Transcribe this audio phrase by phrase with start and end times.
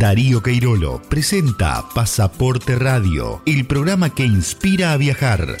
[0.00, 5.58] Darío Queirolo presenta Pasaporte Radio, el programa que inspira a viajar.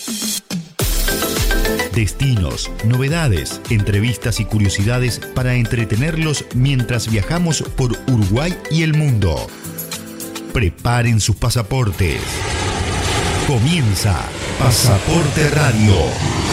[1.94, 9.46] Destinos, novedades, entrevistas y curiosidades para entretenerlos mientras viajamos por Uruguay y el mundo.
[10.54, 12.22] Preparen sus pasaportes.
[13.46, 14.22] Comienza
[14.58, 15.96] Pasaporte Radio.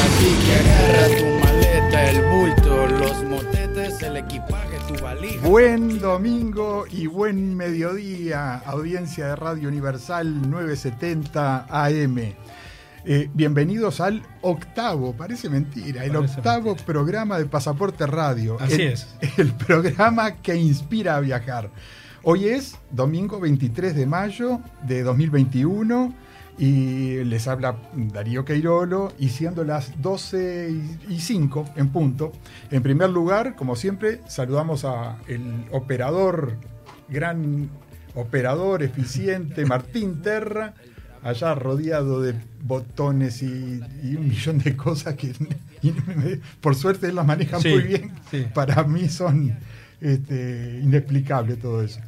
[0.03, 4.66] Así que agarra tu maleta, el bulto, los motetes, el equipaje.
[5.43, 12.17] Buen domingo y buen mediodía, audiencia de Radio Universal 970 AM.
[13.05, 16.85] Eh, bienvenidos al octavo, parece mentira, el Parece octavo mentira.
[16.85, 18.57] programa de Pasaporte Radio.
[18.59, 19.07] Así el, es.
[19.37, 21.69] El programa que inspira a viajar.
[22.23, 26.13] Hoy es domingo 23 de mayo de 2021
[26.57, 30.73] y les habla Darío Queirolo y siendo las 12
[31.09, 32.31] y 5 en punto.
[32.71, 36.55] En primer lugar, como siempre, saludamos a el operador,
[37.09, 37.69] gran
[38.15, 40.73] operador eficiente, Martín Terra,
[41.23, 45.33] allá rodeado de botones y, y un millón de cosas que
[45.83, 48.11] me- por suerte él las maneja Sí, muy bien.
[48.31, 48.45] sí.
[48.53, 49.55] Para mí son
[50.01, 51.99] este, inexplicables todo eso.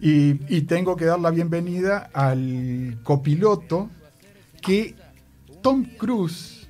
[0.00, 3.90] Y, tengo que dar la bienvenida al copiloto
[4.62, 4.94] que
[5.60, 6.68] Tom Cruise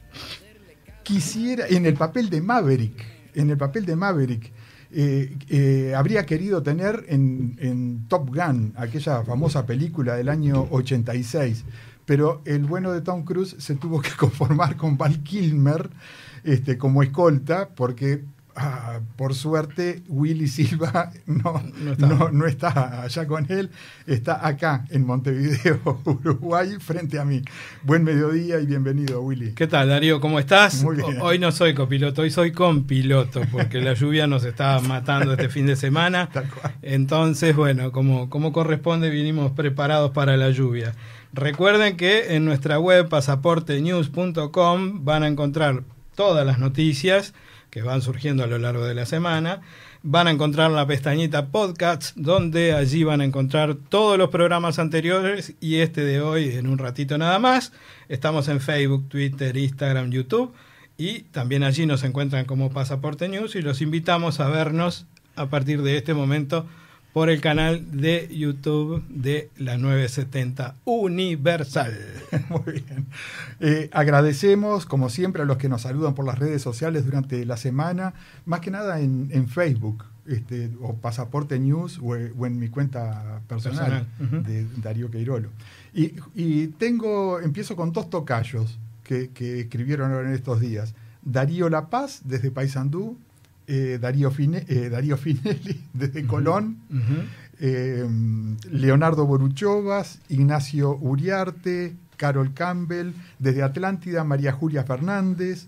[1.03, 4.53] quisiera, en el papel de Maverick, en el papel de Maverick,
[4.91, 11.65] eh, eh, habría querido tener en, en Top Gun, aquella famosa película del año 86.
[12.07, 15.91] Pero el bueno de Tom Cruise se tuvo que conformar con Val Kilmer
[16.43, 18.25] este, como escolta, porque
[18.59, 22.07] ah, por suerte Willy Silva no, No está.
[22.07, 23.71] no- no está allá con él,
[24.07, 27.43] está acá en Montevideo, Uruguay, frente a mí.
[27.85, 29.53] Buen mediodía y bienvenido, Willy.
[29.55, 30.21] ¿Qué tal, Darío?
[30.21, 30.83] ¿Cómo estás?
[30.83, 31.19] Muy bien.
[31.21, 35.67] Hoy no soy copiloto, hoy soy compiloto, porque la lluvia nos está matando este fin
[35.67, 36.29] de semana.
[36.33, 36.75] Tal cual.
[36.83, 40.95] Entonces, bueno, como, como corresponde, vinimos preparados para la lluvia.
[41.33, 45.83] Recuerden que en nuestra web pasaportenews.com van a encontrar
[46.15, 47.35] todas las noticias
[47.71, 49.61] que van surgiendo a lo largo de la semana.
[50.03, 55.55] Van a encontrar la pestañita podcasts, donde allí van a encontrar todos los programas anteriores
[55.61, 57.73] y este de hoy en un ratito nada más.
[58.09, 60.55] Estamos en Facebook, Twitter, Instagram, YouTube
[60.97, 65.07] y también allí nos encuentran como Pasaporte News y los invitamos a vernos
[65.37, 66.67] a partir de este momento
[67.19, 71.99] por el canal de YouTube de la 970 Universal.
[72.49, 73.07] Muy bien.
[73.59, 77.57] Eh, agradecemos, como siempre, a los que nos saludan por las redes sociales durante la
[77.57, 78.15] semana,
[78.47, 83.41] más que nada en, en Facebook, este, o Pasaporte News, o, o en mi cuenta
[83.49, 85.49] personal, de Darío Queirolo.
[85.93, 90.95] Y, y tengo, empiezo con dos tocayos que, que escribieron ahora en estos días.
[91.23, 93.19] Darío La Paz, desde Paysandú,
[93.69, 96.79] eh, Darío, Fine- eh, Darío Finelli, desde Colón,
[97.61, 98.05] eh,
[98.71, 105.67] Leonardo Boruchovas, Ignacio Uriarte, Carol Campbell, desde Atlántida, María Julia Fernández,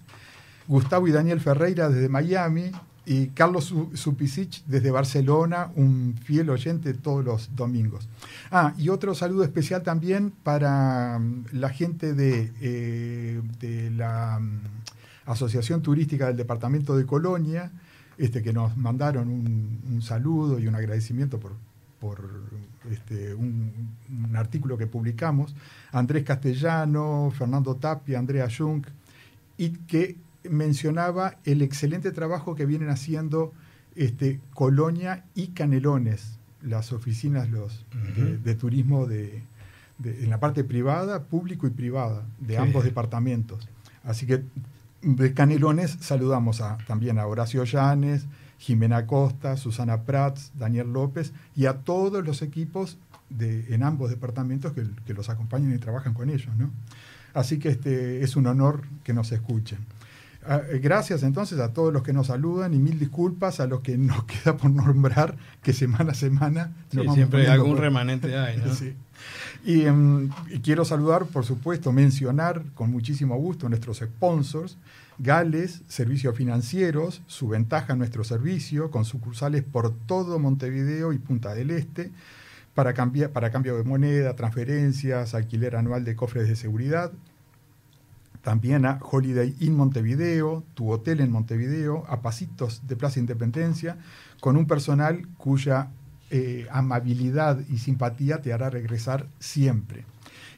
[0.67, 2.71] Gustavo y Daniel Ferreira desde Miami
[3.07, 8.09] y Carlos Su- Supisic desde Barcelona, un fiel oyente todos los domingos.
[8.51, 12.51] Ah, y otro saludo especial también para mm, la gente de,
[13.61, 14.61] de la mm,
[15.27, 17.71] Asociación Turística del Departamento de Colonia,
[18.21, 21.53] este, que nos mandaron un, un saludo y un agradecimiento por,
[22.01, 22.19] por
[22.91, 23.73] este, un,
[24.25, 25.55] un artículo que publicamos.
[25.93, 28.85] Andrés Castellano, Fernando Tapia, Andrea Jung,
[29.57, 30.17] y que
[30.49, 33.53] mencionaba el excelente trabajo que vienen haciendo
[33.97, 37.85] este, Colonia y Canelones, las oficinas los,
[38.45, 39.43] de, turismo de,
[39.99, 42.61] de- en la parte privada, público y privada, de Sí.
[42.61, 43.69] ambos departamentos.
[44.05, 44.43] Así que
[45.03, 48.27] de Canelones saludamos a, también a Horacio Llanes,
[48.59, 52.99] Jimena Costa, Susana Prats, Daniel López y a todos los equipos
[53.31, 56.55] de, en ambos departamentos que, que los acompañan y trabajan con ellos.
[56.57, 56.71] ¿no?
[57.33, 59.79] Así que este, es un honor que nos escuchen.
[60.47, 63.81] Ah, eh, Gracias entonces a todos los que nos saludan y mil disculpas a los
[63.81, 67.81] que nos queda por nombrar que semana a semana Sí, nos vamos siempre algún por-
[67.81, 68.75] remanente hay, ¿no?
[68.75, 68.95] Sí.
[69.67, 74.79] Y, em, y quiero saludar, por supuesto, mencionar con muchísimo gusto a nuestros sponsors,
[75.19, 81.55] Gales, Servicios Financieros, su ventaja en nuestro servicio, con sucursales por todo Montevideo y Punta
[81.55, 82.11] del Este,
[82.75, 87.13] para, cambiar, para cambio de moneda, transferencias, alquiler anual de cofres de seguridad.
[88.43, 93.99] También a Holiday Inn Montevideo, tu hotel en Montevideo, a pasitos de Plaza Independencia,
[94.41, 95.91] con un personal cuya
[96.31, 100.05] eh, amabilidad y simpatía te hará regresar siempre.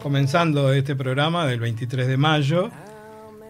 [0.00, 2.70] comenzando este programa del 23 de mayo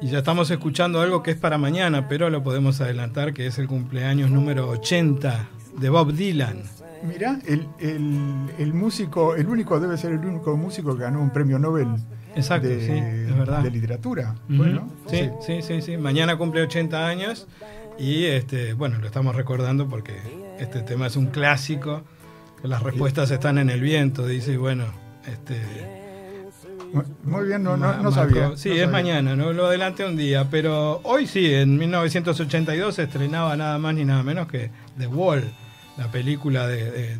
[0.01, 3.59] y ya estamos escuchando algo que es para mañana, pero lo podemos adelantar, que es
[3.59, 5.49] el cumpleaños número 80
[5.79, 6.63] de Bob Dylan.
[7.07, 11.59] Mira, el, el, músico, el único, debe ser el único músico que ganó un premio
[11.59, 11.89] Nobel
[12.35, 13.63] Exacto, de, sí, es verdad.
[13.63, 14.35] de literatura.
[14.49, 17.47] bueno, sí, sí, sí, sí, Mañana cumple 80 años
[17.99, 20.17] y este, bueno, lo estamos recordando porque
[20.59, 22.03] este tema es un clásico.
[22.63, 24.85] Las respuestas están en el viento, dice, y bueno,
[25.27, 25.63] este
[27.23, 28.57] muy bien, no, no, sabía.
[28.57, 33.57] Sí, es mañana, no lo adelanté un día, pero hoy sí, en 1982 se estrenaba
[33.57, 35.45] nada más ni nada menos que The Wall,
[35.99, 37.19] la película de,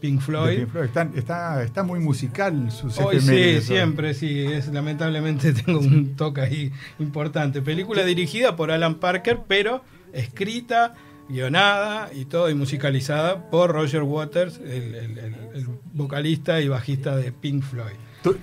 [0.00, 0.66] Pink Floyd.
[1.14, 4.46] Está, está, muy musical su Hoy sí, siempre, sí.
[4.46, 7.60] Es, lamentablemente tengo un toque ahí importante.
[7.60, 9.84] Película dirigida por Alan Parker, pero
[10.14, 10.94] escrita,
[11.30, 17.96] guionada y todo y musicalizada por Roger Waters, el vocalista y bajista de Pink Floyd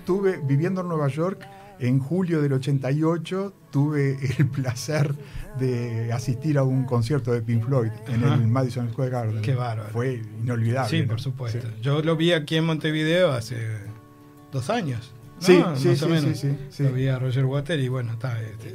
[0.05, 1.47] tuve, viviendo en Nueva York,
[1.79, 5.13] en julio del 88, tuve el placer
[5.59, 9.41] de asistir a un concierto de Pink Floyd en el Madison Square Garden.
[9.41, 9.89] Qué bárbaro.
[9.91, 10.89] Fue inolvidable.
[10.89, 11.67] Sí, por supuesto.
[11.81, 13.57] Yo lo vi aquí en Montevideo hace
[14.51, 15.13] dos años.
[15.39, 18.73] Sí, sí, sí, sí, Lo vi a Roger Water y bueno, está este,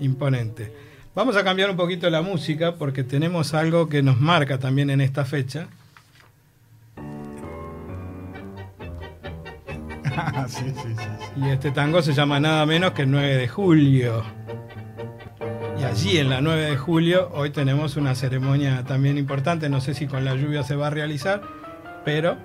[0.00, 0.72] imponente.
[1.16, 5.00] Vamos a cambiar un poquito la música porque tenemos algo que nos marca también en
[5.00, 5.66] esta fecha,
[11.36, 14.24] Y este tango se llama nada menos que el 9 de julio.
[15.80, 19.94] Y allí en la 9 de julio hoy tenemos una ceremonia también importante, no sé
[19.94, 21.40] si con la lluvia se va a realizar,
[22.04, 22.36] pero...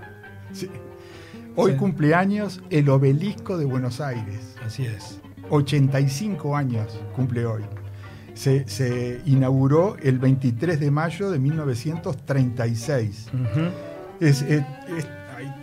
[1.57, 4.55] Hoy cumpleaños el obelisco de Buenos Aires.
[4.65, 5.19] Así es.
[5.49, 7.63] 85 años cumple hoy.
[8.41, 13.27] Se, inauguró el 23 de mayo de 1936.
[14.19, 14.45] es,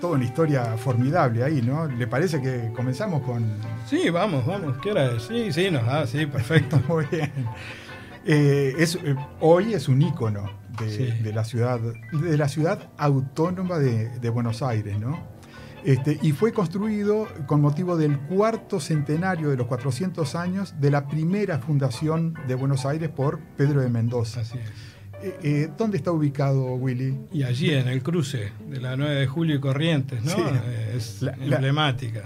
[0.01, 1.87] toda una historia formidable ahí, ¿no?
[1.87, 3.45] ¿Le parece que comenzamos con...?
[3.87, 4.77] Sí, vamos, vamos.
[4.83, 6.81] ¿Qué hora Sí, sí, nos da, sí, perfecto.
[6.89, 7.33] Muy bien.
[8.25, 14.31] Eh, es, eh, hoy es un ícono de, la ciudad, de la ciudad autónoma de,
[14.31, 15.38] Buenos Aires, ¿no?
[15.85, 21.07] Este, y fue construido con motivo del cuarto centenario de los 400 años de la
[21.07, 24.41] primera fundación de Buenos Aires por Pedro de Mendoza.
[24.41, 24.89] Así es.
[25.21, 27.17] Eh, eh, ¿Dónde está ubicado Willy?
[27.33, 30.33] Y allí, en el cruce de la 9 de julio y Corrientes, ¿no?
[30.33, 32.23] Eh, es emblemática.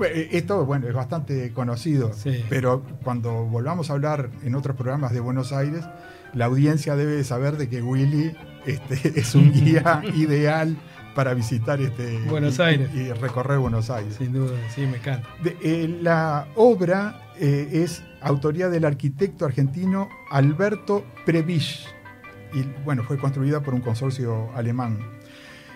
[0.00, 2.10] esto, bueno, es bastante conocido,
[2.48, 5.84] pero cuando volvamos a hablar en otros programas de Buenos Aires,
[6.32, 8.34] la audiencia debe saber de que Willy
[8.66, 10.76] este, es un guía ideal
[11.14, 14.16] para visitar este Buenos Aires y, recorrer Buenos Aires.
[14.16, 15.28] Sin duda, sí, me encanta.
[16.02, 21.86] la obra es autoría del arquitecto argentino Alberto Prebisch
[22.54, 24.98] y bueno, fue construida por un consorcio alemán.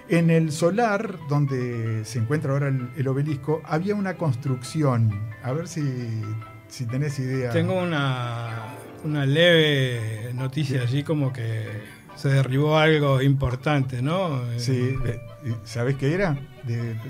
[0.08, 5.12] En el solar, donde se encuentra ahora el, obelisco, había una construcción.
[5.42, 5.82] A ver si,
[6.68, 7.50] si tenés idea.
[7.50, 11.66] Tengo una, una leve noticia allí como que
[12.18, 14.42] se derribó algo importante, ¿no?
[14.58, 14.94] Sí,
[15.64, 16.36] ¿sabés qué era?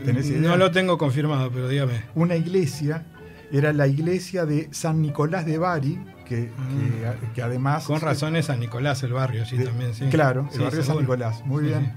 [0.04, 0.40] ¿Tenés idea?
[0.40, 2.02] No lo tengo confirmado, pero dígame.
[2.14, 3.04] Una iglesia,
[3.50, 5.98] era la iglesia de San Nicolás de Bari,
[6.28, 7.32] Mm.
[7.34, 7.84] que, además...
[7.84, 10.04] Con razón es San Nicolás el barrio, sí, también, sí.
[10.10, 11.94] Claro, el barrio de San Nicolás, muy bien.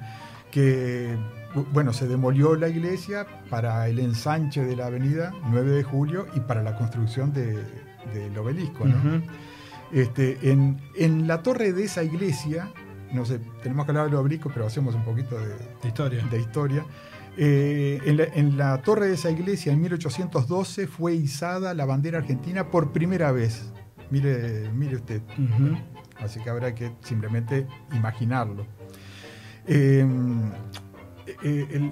[0.52, 1.18] Que,
[1.74, 6.40] bueno, se demolió la iglesia para el ensanche de la avenida 9 de julio y
[6.40, 9.22] para la construcción del obelisco, ¿no?
[9.92, 12.70] este, en, en la torre de esa iglesia,
[13.14, 16.26] no sé, tenemos que hablar del obelisco, pero hacemos un poquito de, historia.
[16.26, 16.86] De historia.
[17.38, 22.20] Eh, en, la, en, la, torre de esa iglesia, en 1812, fue izada la bandera
[22.20, 23.72] argentina por primera vez.
[24.10, 25.22] Mire, mire usted.
[26.20, 28.66] Así que habrá que simplemente imaginarlo.
[29.66, 30.06] Eh,
[31.44, 31.92] eh,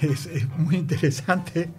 [0.02, 1.70] es, muy interesante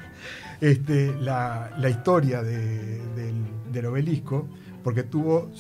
[0.62, 4.48] este, la, historia del, obelisco,
[4.84, 5.52] porque tuvo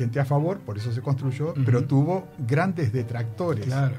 [0.00, 3.66] gente a favor, por eso se construyó, pero tuvo grandes detractores.
[3.66, 3.96] Claro.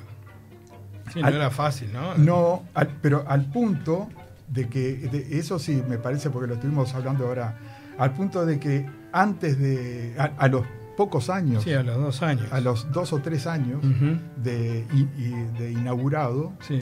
[1.14, 2.16] Sí, no era fácil, ¿no?
[2.18, 2.64] No,
[3.02, 4.08] pero al punto
[4.48, 7.58] de que, eso sí, me parece, porque lo estuvimos hablando ahora,
[7.98, 10.66] al punto de que antes de, a, los
[10.98, 12.52] pocos años, Sí, a los dos años.
[12.52, 16.80] a los dos o tres años y- de inaugurado, Sí,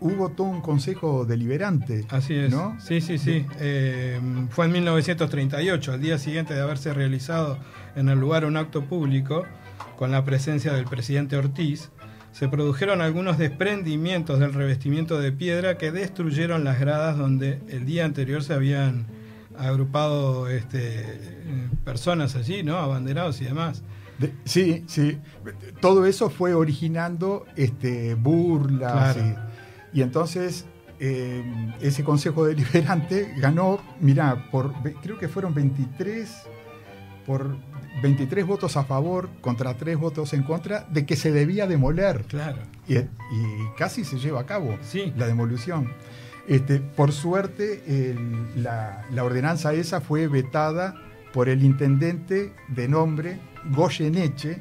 [0.00, 2.04] hubo todo un consejo deliberante.
[2.10, 2.50] así es.
[2.52, 2.76] ¿no?
[2.80, 3.46] Sí, sí, sí.
[3.58, 7.58] Eh, fue en 1938, al día siguiente de haberse realizado
[7.96, 9.44] en el lugar un acto público
[9.96, 11.90] con la presencia del presidente Ortiz.
[12.32, 18.04] Se produjeron algunos desprendimientos del revestimiento de piedra que destruyeron las gradas donde el día
[18.04, 19.06] anterior se habían
[19.56, 21.04] agrupado este,
[21.84, 22.76] personas allí, ¿no?
[22.78, 23.82] Abanderados y demás.
[24.18, 25.18] De- sí, sí.
[25.80, 29.14] Todo eso fue originando este, burlas.
[29.14, 29.38] Claro.
[29.92, 30.66] Y, y entonces
[30.98, 31.44] eh,
[31.80, 34.72] ese consejo deliberante ganó, mirá, por,
[35.02, 36.30] creo que fueron 23,
[37.26, 37.56] por
[38.02, 42.24] 23 votos a favor contra 3 votos en contra de que se debía demoler.
[42.28, 42.58] Claro.
[42.88, 43.06] Y, y
[43.76, 45.12] casi se lleva a cabo Sí.
[45.16, 45.88] la demolición.
[46.48, 50.94] Este, por suerte, el- la, la ordenanza esa fue vetada
[51.32, 53.38] por el intendente de nombre
[53.70, 54.58] Goyeneche.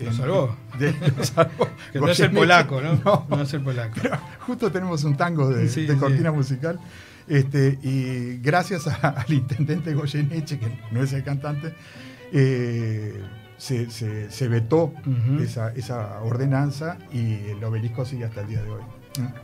[0.00, 0.56] Lo salvó.
[0.78, 1.68] De- lo salvó.
[1.92, 2.94] Que no es el polaco, ¿no?
[3.04, 3.96] No, No es el polaco.
[4.00, 5.98] pero justo tenemos un tango de, Sí, de sí.
[5.98, 6.78] cortina musical.
[7.26, 11.74] Este, y gracias a- al intendente Goyeneche, que no es el cantante,
[12.32, 13.22] eh,
[13.56, 14.92] se, se- se vetó
[15.40, 18.82] esa, esa ordenanza y el obelisco sigue hasta el día de hoy.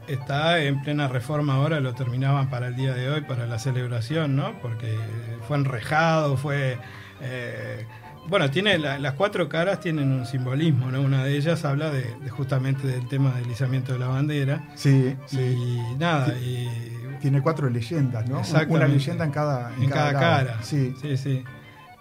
[0.07, 4.37] Está en plena reforma ahora, lo terminaban para el día de hoy, para la celebración,
[4.37, 4.53] ¿no?
[4.61, 4.97] Porque
[5.49, 6.79] fue enrejado, fue...
[7.21, 7.85] eh,
[8.29, 11.00] bueno, tiene la- las cuatro caras tienen un simbolismo, ¿no?
[11.03, 14.62] Una de ellas habla de, de justamente del tema del izamiento de la bandera.
[14.76, 15.41] Sí, sí.
[15.41, 16.69] Y nada, y
[17.21, 18.41] Tiene cuatro leyendas, ¿no?
[18.41, 18.75] Exactamente.
[18.76, 20.59] Una leyenda en cada, en cada, cara.
[20.62, 20.95] Sí.
[21.03, 21.43] sí, sí.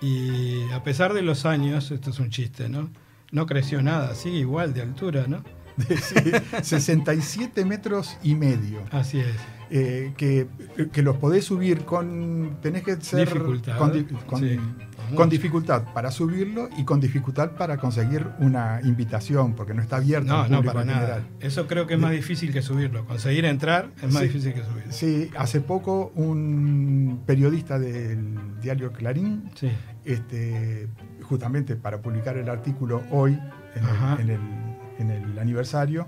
[0.03, 2.89] Y a pesar de los años, esto es un chiste, ¿no?
[3.31, 5.43] No creció nada, sigue igual de altura, ¿no?
[5.88, 6.15] Sí,
[6.62, 8.81] 67 metros y medio.
[8.91, 9.36] Así es.
[9.75, 10.46] Eh, que,
[10.92, 12.58] que los podés subir con.
[12.62, 13.27] Tenés que ser.
[13.27, 13.75] Dificultad.
[13.80, 15.25] Con, di- con- Sí, con mucho.
[15.30, 20.42] dificultad para subirlo y con dificultad para conseguir una invitación, porque no está abierto No,
[20.44, 21.00] al no, público para nada.
[21.00, 21.24] general.
[21.39, 23.03] Eso creo que es más difícil que subirlo.
[23.08, 24.27] Conseguir entrar es más Sí.
[24.27, 24.92] difícil que subirlo.
[24.92, 29.70] Sí, hace poco un periodista del diario Clarín, Sí.
[30.06, 30.88] este,
[31.24, 33.39] justamente para publicar el artículo hoy,
[33.75, 34.18] en Ajá.
[34.22, 36.06] el, en el- en el aniversario,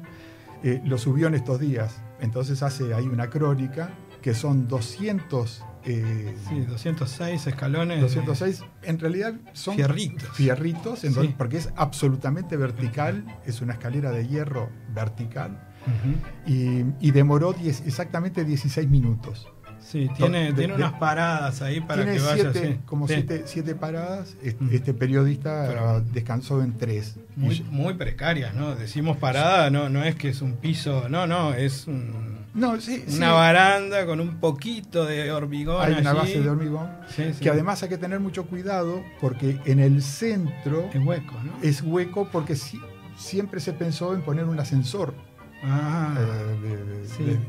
[0.63, 2.01] eh, lo subió en estos días.
[2.21, 3.89] Entonces hace ahí una crónica
[4.21, 8.01] que son 200, eh, Sí, 206 escalones.
[8.01, 10.29] 206, en realidad son Fierritos.
[10.35, 11.15] fierritos, en Sí.
[11.15, 15.61] donde- porque es absolutamente vertical, es una escalera de hierro vertical,
[16.47, 19.47] y, y demoró 10 exactamente 16 minutos.
[19.85, 22.51] Sí, tiene, De- tiene de- unas paradas ahí para Tiene que vaya.
[22.51, 22.79] siete, sí.
[22.85, 23.13] como Sí.
[23.13, 24.35] siete, siete paradas.
[24.41, 27.15] Este, este periodista Pero- descansó en tres.
[27.35, 28.75] Muy, muy precarias, ¿no?
[28.75, 33.03] Decimos parada, no, no es que es un piso, no, no, es un- no, sí,
[33.07, 33.17] sí.
[33.17, 35.85] una baranda con un poquito de hormigón.
[35.85, 36.89] Hay una base de hormigón.
[37.39, 41.53] Que además hay que tener mucho cuidado porque en el centro es hueco, ¿no?
[41.61, 42.81] es hueco porque si-
[43.17, 45.13] siempre se pensó en poner un ascensor
[45.67, 47.23] Ah, eh, de- de- sí.
[47.23, 47.39] de-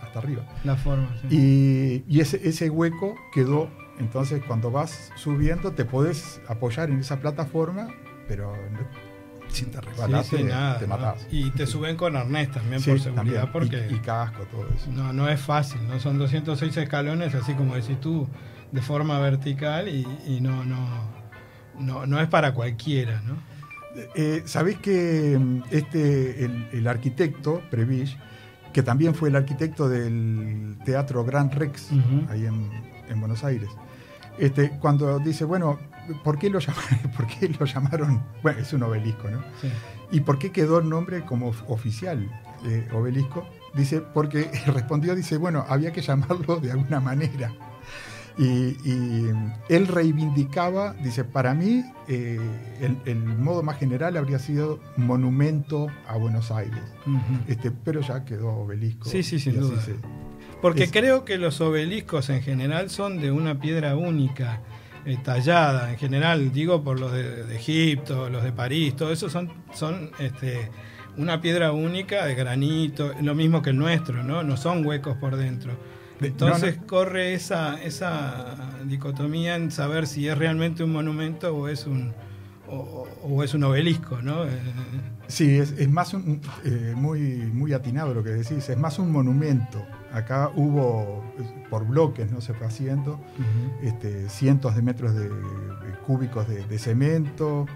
[0.00, 0.44] hasta, arriba.
[0.64, 1.08] la forma.
[1.28, 2.04] sí.
[2.08, 3.70] Y, y ese, ese hueco quedó.
[3.98, 7.88] Entonces, cuando vas subiendo, te podés apoyar en esa plataforma,
[8.28, 9.12] pero no-
[9.48, 9.78] si te
[10.24, 10.96] sí, te, nada, te ¿no?
[10.96, 11.26] matás.
[11.30, 13.52] Y te suben con arnés también por seguridad, también.
[13.52, 14.90] porque Y, y casco, todo eso.
[14.90, 16.00] no, no es fácil, ¿no?
[16.00, 18.26] Son 206 escalones, así como decís tú,
[18.72, 20.88] de forma vertical y, y no, no,
[21.78, 23.36] no, no es para cualquiera, ¿no?
[24.14, 28.16] Eh, Sabés que mm, este, el, el arquitecto, Prevish,
[28.72, 31.90] que también fue el arquitecto del Teatro Gran Rex,
[32.30, 32.70] ahí en,
[33.08, 33.68] en Buenos Aires,
[34.38, 35.78] este, cuando dice, bueno,
[36.24, 38.22] ¿por qué, lo llamaron, ¿por qué lo llamaron?
[38.42, 39.42] Bueno, es un obelisco, ¿no?
[39.60, 39.68] Sí.
[40.10, 42.30] ¿Y por qué quedó el nombre como of- oficial
[42.64, 43.46] eh, obelisco?
[43.74, 47.52] Dice, porque respondió, dice, bueno, había que llamarlo de alguna manera.
[48.38, 49.30] Y, y
[49.68, 52.38] él reivindicaba, dice, para mí eh,
[52.80, 56.80] el, el modo más general habría sido monumento a Buenos Aires.
[57.46, 59.08] Este, pero ya quedó obelisco.
[59.08, 59.80] Sí, sí, sin duda.
[59.82, 59.96] se-
[60.60, 64.60] Porque Es- creo que los obeliscos en general son de una piedra única,
[65.04, 65.90] eh, tallada.
[65.92, 70.10] En general, digo por los de, de Egipto, los de París, todo eso son, son
[70.20, 70.70] este,
[71.18, 74.42] una piedra única de granito, lo mismo que el nuestro, ¿no?
[74.42, 75.76] No son huecos por dentro.
[76.22, 76.86] Entonces no, no.
[76.86, 82.12] corre esa, esa dicotomía en saber si es realmente un monumento o es un,
[82.68, 84.44] o, o es un obelisco, ¿no?
[84.44, 84.50] Eh,
[85.28, 89.10] Sí, es, es más un, eh, muy, muy atinado lo que decís, es más un
[89.10, 89.82] monumento.
[90.12, 91.24] Acá hubo,
[91.70, 92.42] por bloques, ¿no?
[92.42, 93.18] Se fue haciendo.
[93.82, 97.66] este, cientos de metros de, de cúbicos de, de cemento,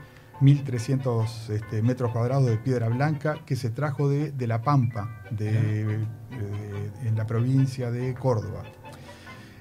[0.41, 6.07] 1.300 este, metros cuadrados de piedra blanca que se trajo de, de La Pampa, de,
[6.45, 8.62] de- en la provincia de Córdoba.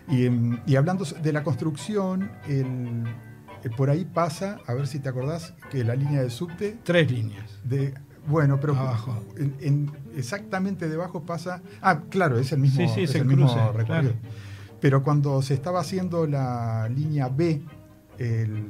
[0.07, 3.03] Y, em, y hablando de la construcción, el,
[3.63, 7.09] eh, por ahí pasa, a ver si te acordás, que la línea de subte Tres
[7.11, 7.59] líneas.
[7.63, 7.93] de
[8.27, 9.23] bueno, pero Abajo.
[9.37, 11.61] en- en- exactamente debajo pasa.
[11.81, 14.13] Ah, claro, es el mismo, Sí, sí, es el mismo recorrido.
[14.13, 14.15] claro.
[14.81, 17.61] Pero cuando se estaba haciendo la línea B,
[18.17, 18.65] el-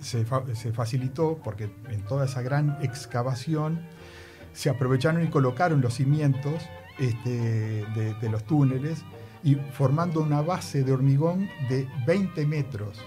[0.00, 3.80] se, fa- se facilitó porque en toda esa gran excavación
[4.54, 6.54] se aprovecharon y colocaron los cimientos
[7.00, 9.02] este, de, de los túneles
[9.42, 13.00] y formando una base de hormigón de 20 metros.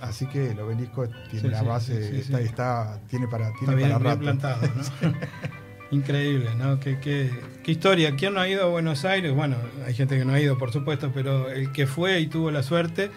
[0.00, 3.58] Así que el obelisco tiene Sí, la base, sí, sí, está, está- tiene para, Está
[3.58, 4.20] tiene para bien rato.
[4.20, 5.12] plantado, ¿no?
[5.90, 6.80] Increíble, ¿no?
[6.80, 7.30] Qué, qué-
[7.62, 8.16] qué historia.
[8.16, 9.34] ¿Quién no ha ido a Buenos Aires?
[9.34, 9.56] Bueno,
[9.86, 12.62] hay gente que no ha ido, por supuesto, pero el que fue y tuvo la
[12.62, 13.10] suerte,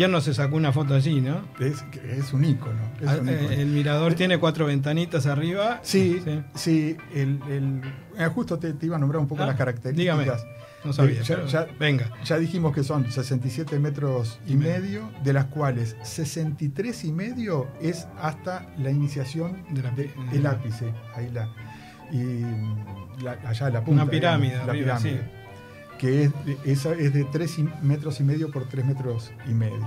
[0.00, 1.42] ¿quién no se sacó una foto allí, no?
[1.58, 2.80] Es, es un ícono.
[3.02, 3.50] es Ah, un eh, ícono.
[3.50, 5.80] El mirador tiene cuatro ventanitas arriba.
[5.82, 6.42] Sí, Sí.
[6.54, 7.82] sí, el, el-
[8.16, 10.18] eh, justo te, te iba a nombrar un poco Ah, las características.
[10.18, 10.40] dígame.
[10.84, 11.20] No sabía.
[11.20, 12.10] Eh, ya- venga.
[12.24, 17.68] Ya dijimos que son 67 metros y, Y medio, de las cuales 63 y medio
[17.82, 19.82] es hasta la iniciación De
[20.32, 21.50] del ápice, ahí la,
[22.10, 24.02] y mm, la- allá la punta.
[24.04, 25.30] Una pirámide digamos, la arriba, pirámide,
[26.00, 26.32] que es,
[26.64, 29.86] esa es de 3 metros y medio por 3 metros y medio.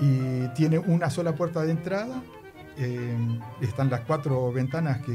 [0.00, 2.22] Y tiene una sola puerta de entrada.
[2.82, 3.16] eh,
[3.60, 5.12] están las cuatro ventanas que,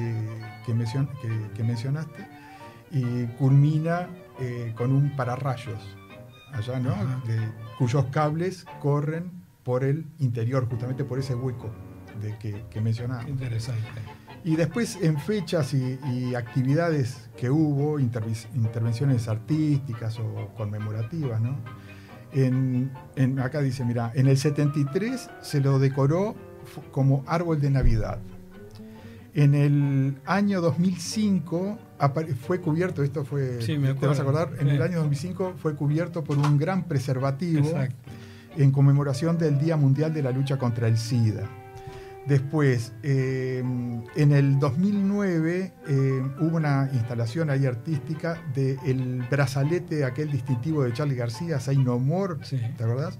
[0.65, 2.27] que mencion- que- que mencionaste
[2.91, 4.07] y culmina
[4.39, 5.79] eh, con un pararrayos
[6.53, 6.91] allá, ¿no?
[6.91, 7.21] Ajá.
[7.25, 9.31] De- cuyos cables corren
[9.63, 11.71] por el interior, justamente por ese hueco
[12.21, 13.27] de que, que mencionaba.
[13.27, 13.81] Interesante.
[14.45, 21.57] Y después en fechas y, y actividades que hubo, intervenciones artísticas o conmemorativas, ¿no?
[22.31, 26.35] En, en- acá dice, mira, en el 73 se lo decoró
[26.91, 28.19] como árbol de Navidad.
[29.33, 34.51] En el año 2005 apare- fue cubierto, esto fue, Sí, me te vas a acordar,
[34.59, 34.75] en Sí.
[34.75, 37.95] el año 2005 fue cubierto por un gran preservativo Exacto.
[38.57, 41.49] en conmemoración del Día Mundial de la Lucha contra el SIDA.
[42.27, 43.59] Después, eh,
[44.15, 51.15] en el 2009 eh, hubo una instalación ahí artística del brazalete, aquel distintivo de Charlie
[51.15, 52.59] García, Say No More, Sí.
[52.77, 53.19] ¿te acordás?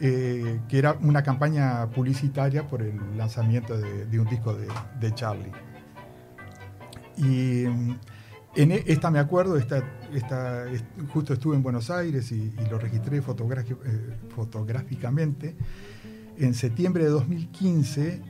[0.00, 4.68] Eh, que era una campaña publicitaria por el lanzamiento de, de un disco de,
[5.00, 5.50] de Charlie.
[7.16, 7.98] Y mm,
[8.54, 9.82] en e- esta me acuerdo, esta,
[10.14, 13.22] esta, est- justo estuve en Buenos Aires y, y lo registré eh,
[14.34, 15.56] fotográficamente.
[16.38, 18.22] En septiembre de 2015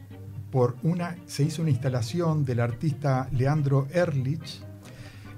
[0.51, 4.63] por una, se hizo una instalación del artista Leandro Erlich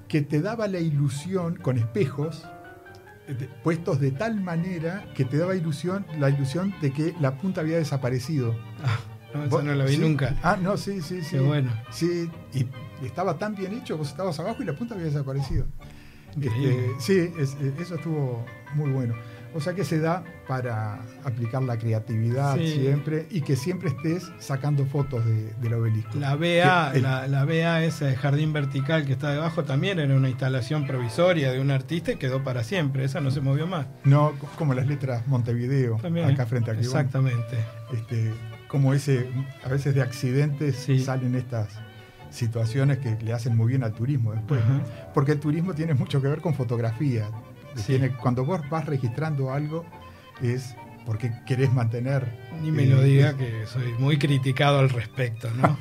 [0.07, 2.45] que te daba la ilusión con espejos
[3.27, 7.37] eh, de- puestos de tal manera que te daba ilusión, la ilusión de que la
[7.37, 8.55] punta había desaparecido.
[8.83, 8.99] Ah,
[9.33, 10.01] no, eso no lo vi sí.
[10.01, 10.37] nunca.
[10.43, 11.31] Ah, no, sí, sí, sí.
[11.31, 11.71] Qué bueno.
[11.91, 12.65] Sí, y
[13.05, 15.65] estaba tan bien hecho, vos estabas abajo y la punta había desaparecido.
[16.39, 19.15] Este, sí, es- eh, eso estuvo muy bueno.
[19.53, 22.71] O sea que se da para aplicar la creatividad Sí.
[22.79, 26.17] siempre y que siempre estés sacando fotos de, del obelisco.
[26.19, 30.29] La BA, el- la, la BA, ese jardín vertical que está debajo, también era una
[30.29, 33.03] instalación provisoria de un artista y quedó para siempre.
[33.03, 33.87] Esa no se movió más.
[34.05, 36.29] No co- como las letras Montevideo, También.
[36.31, 36.85] acá frente a Quibón.
[36.85, 37.57] Exactamente.
[37.93, 38.31] Este,
[38.67, 39.29] como ese,
[39.65, 40.99] a veces de accidentes Sí.
[40.99, 41.67] salen estas
[42.29, 44.61] situaciones que le hacen muy bien al turismo después.
[44.65, 44.81] ¿no?
[45.13, 47.27] Porque el turismo tiene mucho que ver con fotografía.
[47.75, 47.83] Sí.
[47.87, 49.85] Tiene, cuando vos vas registrando algo,
[50.41, 52.27] es porque querés mantener.
[52.61, 55.77] Ni me eh, lo diga que soy muy criticado al respecto, ¿no?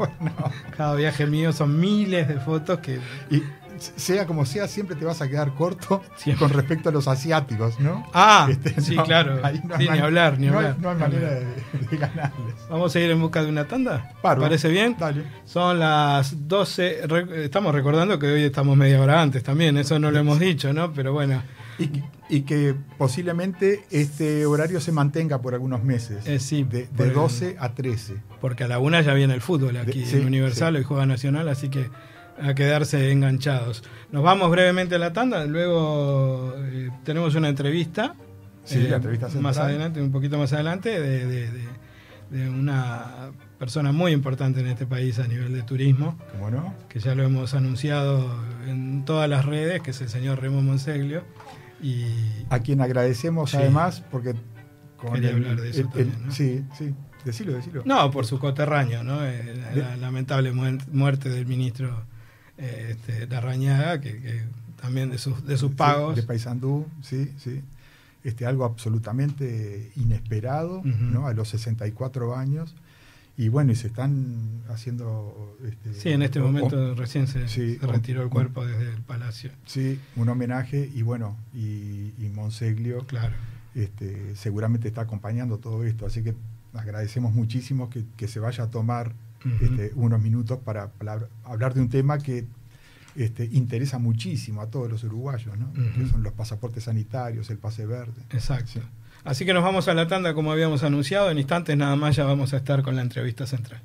[0.76, 2.98] Cada viaje mío son miles de fotos que
[3.31, 3.42] Y
[3.96, 6.46] sea como sea, siempre te vas a quedar corto Siempre.
[6.46, 8.07] con respecto a los asiáticos, ¿no?
[8.12, 9.40] Ah, Este, sí, no, claro.
[9.42, 10.79] ahí no Sí, ni hablar, ni no hay- hablar.
[10.81, 11.44] no hay manera de,
[11.90, 12.55] de ganarles.
[12.68, 14.12] Vamos a ir en busca de una tanda.
[14.22, 14.42] Bárbaro.
[14.42, 14.96] ¿Parece bien?
[14.98, 15.22] Dale.
[15.46, 17.07] Son las 12.
[17.07, 20.72] re- Estamos recordando que hoy estamos media hora antes también, eso no lo hemos dicho,
[20.74, 20.92] ¿no?
[20.92, 21.42] Pero bueno,
[21.81, 26.27] Y, que- y que posiblemente este horario se mantenga por algunos meses.
[26.27, 28.14] Eh, sí, de, de el- 12 a 13.
[28.40, 30.79] porque a la una ya viene el fútbol aquí De- sí, en Universal, sí.
[30.79, 31.90] hoy juega Nacional, así que
[32.40, 33.83] a quedarse enganchados.
[34.12, 38.14] Nos vamos brevemente a la tanda, luego eh, tenemos una entrevista.
[38.64, 39.66] Sí, eh, la entrevista Más central.
[39.66, 41.51] adelante, un poquito más adelante, de,
[42.49, 46.16] una persona muy importante en este país a nivel de turismo.
[46.33, 46.75] ¿Cómo no?
[46.88, 48.33] que ya lo hemos anunciado
[48.69, 51.25] en todas las redes, que es el señor Remo Monseglio.
[51.83, 52.07] Y
[52.51, 53.57] A quien agradecemos Sí.
[53.57, 54.35] además porque
[54.97, 56.33] con Quería el- hablar de eso el- el- también, ¿no?
[56.33, 56.95] Sí, sí.
[57.25, 57.83] Decilo, decilo.
[57.85, 59.25] no, por su coterráneo, ¿no?
[59.25, 62.05] Eh, la, la lamentable muer- muerte del ministro
[62.59, 64.43] eh, este, Larrañaga, que, que
[64.81, 66.16] también de sus, de sus Sí, pagos.
[66.16, 67.62] De Paysandú, sí, sí.
[68.25, 70.88] Este, algo absolutamente inesperado, Ujú.
[70.88, 71.27] ¿no?
[71.27, 72.75] A los 64 años.
[73.40, 75.57] Y bueno, y se están haciendo...
[75.64, 79.00] Este, sí, en este o- momento recién se, sí, se retiró el cuerpo desde el
[79.00, 79.50] palacio.
[79.64, 83.35] Sí, un homenaje y bueno, y, y Monseglio Claro.
[83.74, 86.35] este, seguramente está acompañando todo esto, así que
[86.74, 89.12] agradecemos muchísimo que, que se vaya a tomar
[89.62, 92.44] este, unos minutos para, para hablar de un tema que
[93.16, 95.72] este, interesa muchísimo a todos los uruguayos, ¿no?
[95.72, 98.20] Que son los pasaportes sanitarios, el pase verde.
[98.31, 98.72] Exacto.
[98.74, 98.81] Sí.
[99.24, 101.30] Así que nos vamos a la tanda como habíamos anunciado.
[101.30, 103.80] En instantes nada más ya vamos a estar con la entrevista central.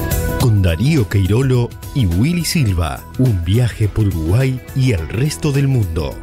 [0.41, 3.03] Con Darío Queirolo y Willy Silva.
[3.19, 6.15] Un viaje por Uruguay y el resto del mundo.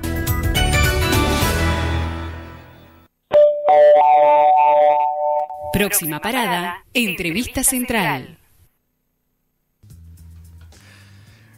[5.73, 8.39] Próxima parada, entrevista central.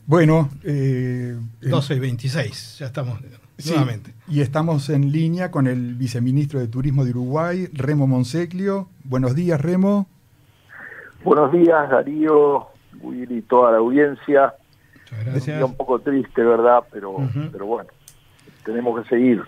[0.07, 3.20] Bueno, eh, 12 y 26, ya estamos
[3.59, 4.12] Sí, nuevamente.
[4.27, 8.88] y estamos en línea con el viceministro de Turismo de Uruguay, Remo Monseclio.
[9.05, 10.09] Buenos días, Remo.
[11.24, 12.66] Buenos días, Darío,
[13.00, 14.54] Willy y toda la audiencia.
[14.94, 15.62] Muchas Un gracias.
[15.62, 16.83] un poco triste, ¿verdad?
[16.90, 17.16] Pero,
[17.52, 17.90] pero bueno,
[18.64, 19.42] tenemos que seguir.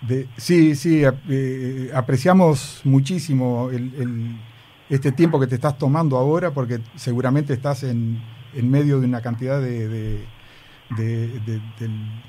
[0.00, 4.36] De- sí, sí, ap- eh, apreciamos muchísimo el- el-
[4.88, 8.22] este tiempo que te estás tomando ahora, porque seguramente estás en,
[8.54, 10.24] en medio de una cantidad de, de-
[10.96, 12.22] de- de- del-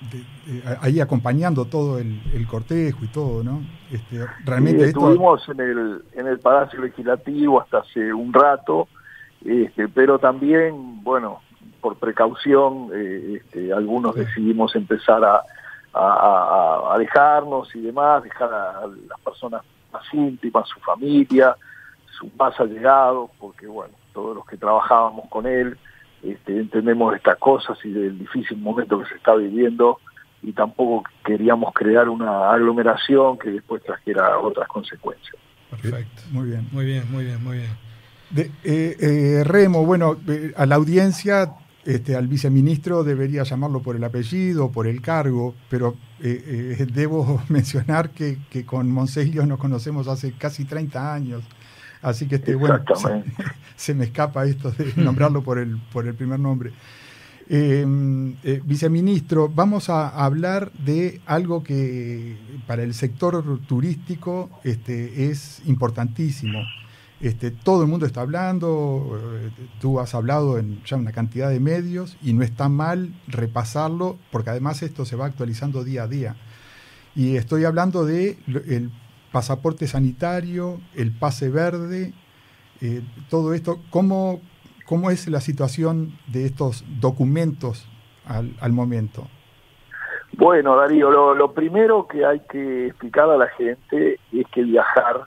[0.00, 3.62] de- de- ahí acompañando todo el, el cortejo y todo, ¿no?
[3.90, 8.88] Este, realmente esto, estuvimos en el, en el Palacio Legislativo hasta hace un rato,
[9.44, 11.40] este, pero también, bueno,
[11.80, 15.42] por precaución, eh, este, algunos decidimos empezar a,
[15.94, 21.56] a, alejarnos y demás, dejar a, a las personas más íntimas, su familia,
[22.18, 25.76] sus más allegados, porque bueno, todos los que trabajábamos con él
[26.22, 29.98] este, entendemos estas cosas y del difícil momento que se está viviendo
[30.42, 35.34] y tampoco queríamos crear una aglomeración que después trajera otras consecuencias.
[35.70, 36.22] Perfecto.
[36.30, 36.68] muy bien.
[36.72, 37.70] Muy bien, muy bien, muy bien.
[38.30, 41.52] De- eh, eh, Remo, bueno, eh, a la audiencia,
[41.84, 46.86] este, al viceministro debería llamarlo por el apellido, o por el cargo, pero eh, eh,
[46.92, 51.42] debo mencionar que, que con Monseglio nos conocemos hace casi 30 años,
[52.02, 52.80] así que este, bueno,
[53.76, 56.72] se, me escapa esto de nombrarlo por el, por el primer nombre.
[57.50, 57.86] Eh,
[58.44, 66.58] eh, viceministro, vamos a hablar de algo que para el sector turístico este, es importantísimo.
[67.20, 71.58] Este, todo el mundo está hablando, eh, tú has hablado en ya una cantidad de
[71.58, 76.36] medios y no está mal repasarlo porque además esto se va actualizando día a día.
[77.16, 78.92] Y estoy hablando de el
[79.32, 82.12] pasaporte sanitario, el pase verde,
[82.80, 83.78] eh, todo esto.
[83.90, 84.40] ¿Cómo,
[84.86, 87.88] ¿Cómo es la situación de estos documentos
[88.26, 89.26] al, al momento?
[90.32, 95.22] Bueno, Darío, lo, lo primero que hay que explicar a la gente es que viajar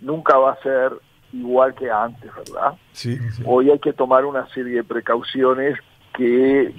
[0.00, 0.92] nunca va a ser
[1.32, 2.74] igual que antes, ¿verdad?
[2.92, 3.42] Sí, sí.
[3.44, 5.78] Hoy hay que tomar una serie de precauciones
[6.16, 6.72] que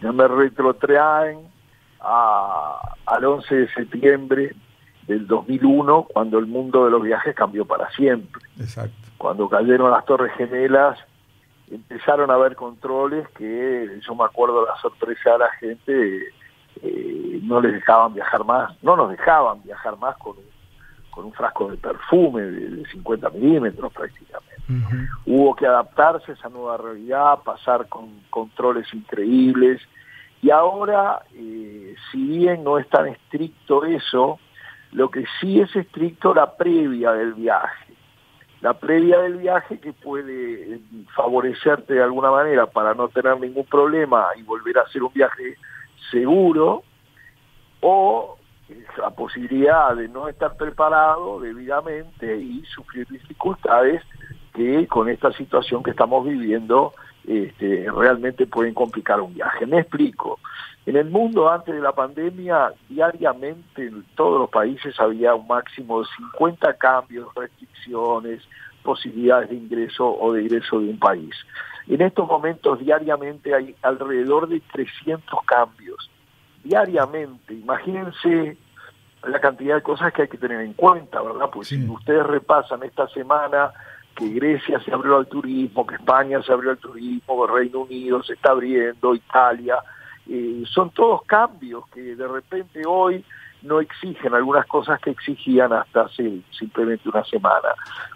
[0.00, 1.40] me retrotraen
[2.00, 4.54] a- al 11 de septiembre
[5.08, 8.42] del 2001, cuando el mundo de los viajes cambió para siempre.
[8.58, 8.94] exacto.
[9.16, 10.96] Cuando cayeron las Torres Gemelas,
[11.68, 16.22] empezaron a haber controles que yo me acuerdo la sorpresa de la gente,
[16.82, 20.44] eh, no les dejaban viajar más, no nos dejaban viajar más con un,
[21.10, 24.58] con un frasco de perfume de, de 50 milímetros prácticamente
[25.26, 29.80] hubo que adaptarse a esa nueva realidad, pasar con controles increíbles.
[30.42, 34.38] Y ahora, eh, si bien no es tan estricto eso,
[34.92, 37.94] lo que sí es estricto la previa del viaje.
[38.60, 40.80] La previa del viaje que puede eh,
[41.14, 45.56] favorecerte de alguna manera para no tener ningún problema y volver a hacer un viaje
[46.10, 46.82] seguro,
[47.80, 48.36] o
[48.98, 54.02] la posibilidad de no estar preparado debidamente y sufrir dificultades
[54.54, 56.92] que con esta situación que estamos viviendo
[57.26, 59.66] este, realmente pueden complicar un viaje.
[59.66, 60.38] Me explico.
[60.88, 66.00] En el mundo antes de la pandemia, diariamente en todos los países había un máximo
[66.00, 68.42] de 50 cambios, restricciones,
[68.82, 71.34] posibilidades de ingreso o de ingreso de un país.
[71.88, 76.10] En estos momentos diariamente hay alrededor de 300 cambios.
[76.64, 78.56] Diariamente, imagínense
[79.24, 81.50] la cantidad de cosas que hay que tener en cuenta, ¿verdad?
[81.52, 83.72] Pues si ustedes repasan esta semana
[84.16, 88.22] que Grecia se abrió al turismo, que España se abrió al turismo, que Reino Unido
[88.22, 89.76] se está abriendo, Italia,
[90.28, 93.24] eh, son todos cambios que de repente hoy
[93.62, 97.68] no exigen algunas cosas que exigían hasta hace simplemente una semana.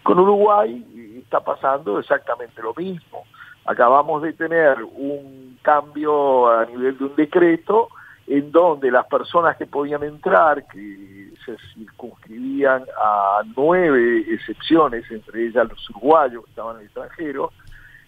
[0.02, 3.24] Con Uruguay eh, está pasando exactamente lo mismo.
[3.64, 7.88] Acabamos de tener un cambio a nivel de un decreto
[8.26, 15.68] en donde las personas que podían entrar, que se circunscribían a nueve excepciones, entre ellas
[15.68, 17.52] los uruguayos que estaban en el extranjero,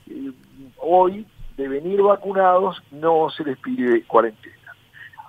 [0.08, 0.30] eh,
[0.78, 4.74] hoy de venir vacunados no se les pide cuarentena.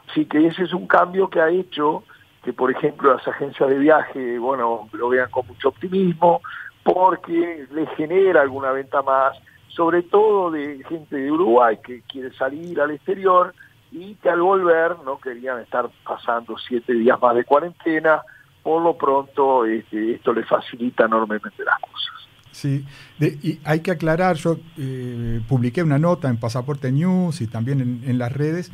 [0.10, 2.04] Así que ese es un cambio que ha hecho
[2.44, 6.42] que, por ejemplo, las agencias de viaje, bueno, lo vean con mucho optimismo,
[6.84, 9.36] porque les genera alguna venta más,
[9.70, 13.54] sobre todo de gente de Uruguay que quiere salir al exterior
[13.92, 18.22] y que al volver no querían estar pasando siete días más de cuarentena,
[18.62, 22.15] por lo pronto este, esto les facilita enormemente las cosas.
[22.56, 22.86] Sí,
[23.20, 28.18] y hay que aclarar, yo eh, publiqué una nota en Pasaporte News y también en,
[28.18, 28.72] las redes,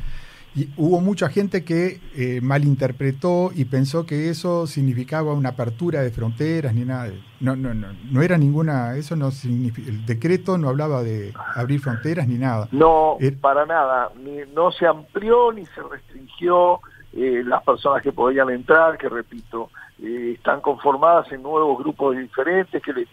[0.54, 6.12] y hubo mucha gente que eh, malinterpretó y pensó que eso significaba una apertura de
[6.12, 7.10] fronteras ni nada.
[7.40, 11.80] No, no, no, no era ninguna, eso no significa, el decreto no hablaba de abrir
[11.80, 12.68] fronteras ni nada.
[12.70, 14.12] No, eh, para nada,
[14.54, 16.78] no se amplió ni se restringió
[17.14, 23.06] las personas que podían entrar, que repito, están conformadas en nuevos grupos diferentes que le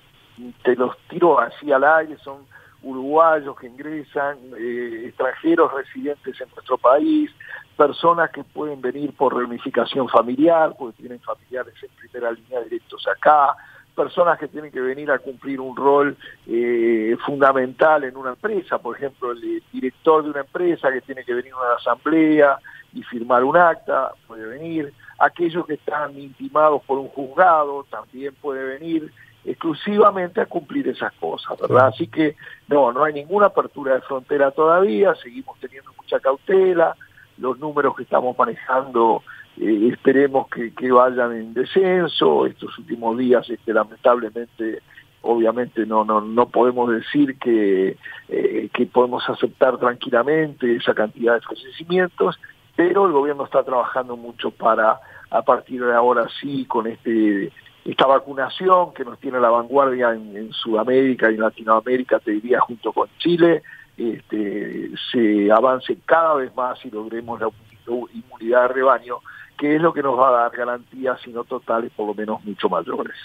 [0.63, 2.45] te los tiro así al aire, son
[2.81, 7.29] uruguayos que ingresan, eh, extranjeros residentes en nuestro país,
[7.75, 13.55] personas que pueden venir por reunificación familiar, porque tienen familiares en primera línea directos acá,
[13.95, 16.15] personas que tienen que venir a cumplir un rol
[16.47, 21.33] eh, fundamental en una empresa, por ejemplo, el director de una empresa que tiene que
[21.33, 22.59] venir a una asamblea
[22.93, 28.63] y firmar un acta, puede venir, aquellos que están intimados por un juzgado también puede
[28.79, 29.11] venir,
[29.45, 31.87] exclusivamente a cumplir esas cosas, ¿verdad?
[31.87, 32.35] Así que
[32.67, 36.95] no, no hay ninguna apertura de frontera todavía, seguimos teniendo mucha cautela,
[37.37, 39.23] los números que estamos manejando
[39.57, 44.81] eh, esperemos que, vayan en descenso, estos últimos días este, lamentablemente
[45.21, 47.97] obviamente no no no podemos decir que,
[48.29, 52.39] eh, que podemos aceptar tranquilamente esa cantidad de fallecimientos,
[52.75, 54.99] pero el gobierno está trabajando mucho para
[55.29, 57.51] a partir de ahora sí con este
[57.85, 62.59] esta vacunación que nos tiene a la vanguardia en, Sudamérica y en Latinoamérica, te diría,
[62.59, 63.63] junto con Chile,
[63.97, 67.49] este, se avance cada vez más y logremos la
[67.87, 69.17] inmunidad de rebaño,
[69.57, 72.43] que es lo que nos va a dar garantías, si no totales, por lo menos
[72.43, 73.15] mucho mayores.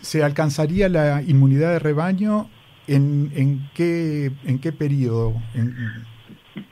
[0.00, 2.48] ¿Se alcanzaría la inmunidad de rebaño
[2.86, 5.34] en, en, qué, en qué periodo?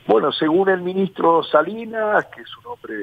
[0.07, 2.95] Bueno, según el ministro Salinas, que es un hombre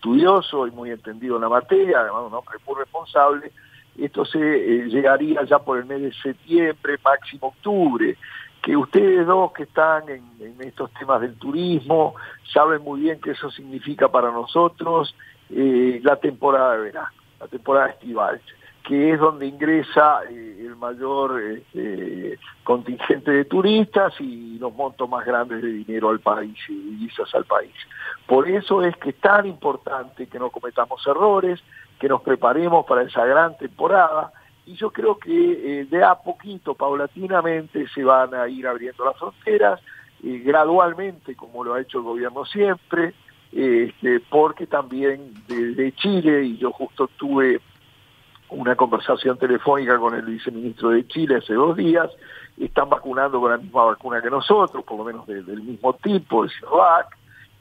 [0.00, 3.52] estudioso y muy entendido en la materia, además un hombre muy responsable,
[3.98, 8.16] esto se eh, llegaría ya por el mes de septiembre, máximo octubre,
[8.62, 10.22] que ustedes dos que están en,
[10.60, 12.14] estos temas del turismo
[12.50, 15.14] saben muy bien que eso significa para nosotros
[15.50, 17.08] eh, la temporada de verano,
[17.38, 18.40] la temporada estival
[18.90, 25.24] que es donde ingresa eh, el mayor este, contingente de turistas y los montos más
[25.24, 27.70] grandes de dinero al país y divisas al país.
[28.26, 31.60] Por eso es que es tan importante que no cometamos errores,
[32.00, 34.32] que nos preparemos para esa gran temporada
[34.66, 35.30] y yo creo que
[35.82, 39.80] eh, de a poquito, paulatinamente, se van a ir abriendo las fronteras,
[40.24, 43.14] eh, gradualmente, como lo ha hecho el gobierno siempre,
[43.52, 47.60] este, porque también desde Chile, y yo justo tuve
[48.50, 52.10] una conversación telefónica con el viceministro de Chile hace dos días,
[52.58, 56.50] están vacunando con la misma vacuna que nosotros, por lo menos del mismo tipo, el
[56.50, 57.16] Sinovac,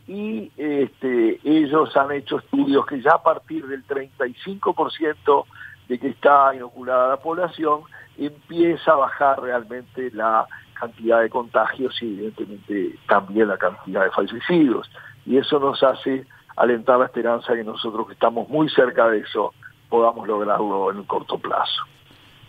[0.08, 5.45] y este, ellos han hecho estudios que ya a partir del 35%
[5.88, 7.82] de que está inoculada la población,
[8.17, 14.89] empieza a bajar realmente la cantidad de contagios y evidentemente también la cantidad de fallecidos.
[15.25, 16.25] Y eso nos hace
[16.56, 19.54] alentar la esperanza que nosotros que estamos muy cerca de eso,
[19.89, 21.84] podamos lograrlo en el corto plazo.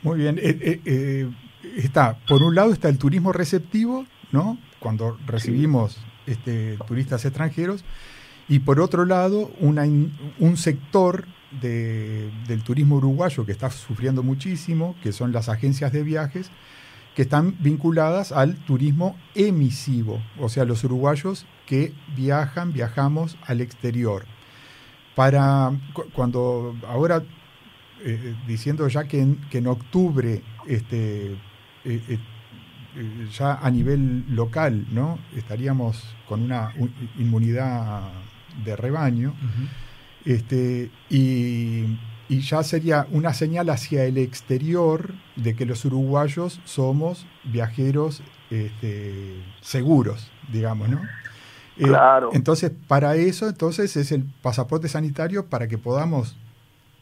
[0.03, 0.39] Muy bien.
[0.39, 1.31] Eh, eh, eh,
[1.77, 4.59] está, por un lado está el turismo receptivo, ¿no?
[4.79, 7.85] Cuando recibimos este, turistas extranjeros.
[8.49, 11.25] Y por otro lado, un sector
[11.61, 16.51] del turismo uruguayo que está sufriendo muchísimo, que son las agencias de viajes,
[17.15, 24.25] que están vinculadas al turismo emisivo, o sea, los uruguayos que viajan, viajamos al exterior.
[25.21, 25.79] Para
[26.15, 27.23] cuando ahora
[28.03, 31.39] eh, diciendo ya que en, que en octubre este, eh,
[31.85, 32.19] eh,
[33.31, 36.73] ya a nivel local no estaríamos con una
[37.19, 38.01] inmunidad
[38.65, 39.35] de rebaño
[40.25, 41.99] este, y,
[42.31, 50.31] ya sería una señal hacia el exterior de que los uruguayos somos viajeros este, seguros,
[50.51, 51.03] digamos, ¿no?
[51.77, 52.31] Claro.
[52.33, 56.37] entonces, para eso, entonces es el pasaporte sanitario para que podamos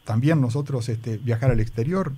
[0.09, 2.13] también nosotros este, viajar al exterior?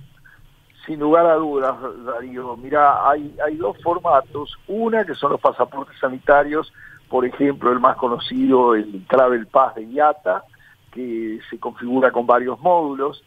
[0.86, 1.74] Sin lugar a dudas,
[2.06, 2.56] Darío.
[2.56, 4.56] Mira, hay, hay dos formatos.
[4.66, 6.72] Una que son los pasaportes sanitarios,
[7.10, 10.42] por ejemplo, el más conocido, el Travel Pass de IATA,
[10.90, 13.22] que se configura con varios módulos,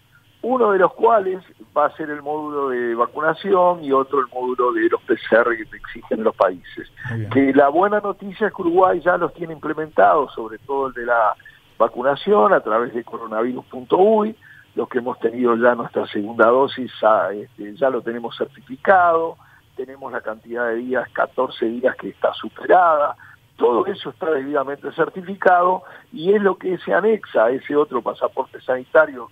[0.47, 1.43] uno de los cuales
[1.75, 5.65] va a ser el módulo de vacunación y otro el módulo de los PCR que
[5.65, 6.87] te exigen los países.
[7.33, 11.07] Que la buena noticia es que Uruguay ya los tiene implementados, sobre todo el de
[11.07, 11.33] la
[11.79, 14.35] vacunación a través de coronavirus.uy,
[14.75, 19.37] los que hemos tenido ya nuestra segunda dosis ah, este, ya lo tenemos certificado,
[19.75, 23.15] tenemos la cantidad de días, 14 días que está superada,
[23.57, 28.61] todo eso está debidamente certificado y es lo que se anexa a ese otro pasaporte
[28.61, 29.31] sanitario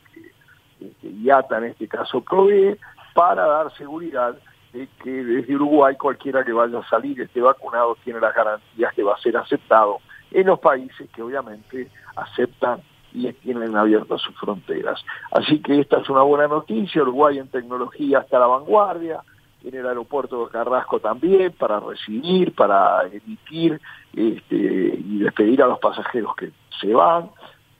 [1.02, 2.78] que IATA en este caso provee
[3.14, 4.36] para dar seguridad
[4.74, 9.04] de que desde Uruguay cualquiera que vaya a salir esté vacunado tiene las garantías que
[9.04, 10.00] va a ser aceptado
[10.32, 12.82] en los países que obviamente aceptan
[13.14, 15.00] y tienen abiertas sus fronteras.
[15.32, 19.22] Así que esta es una buena noticia, Uruguay en tecnología está a la vanguardia,
[19.64, 23.80] en el aeropuerto de Carrasco también, para recibir, para emitir
[24.14, 27.30] este, y despedir a los pasajeros que se van.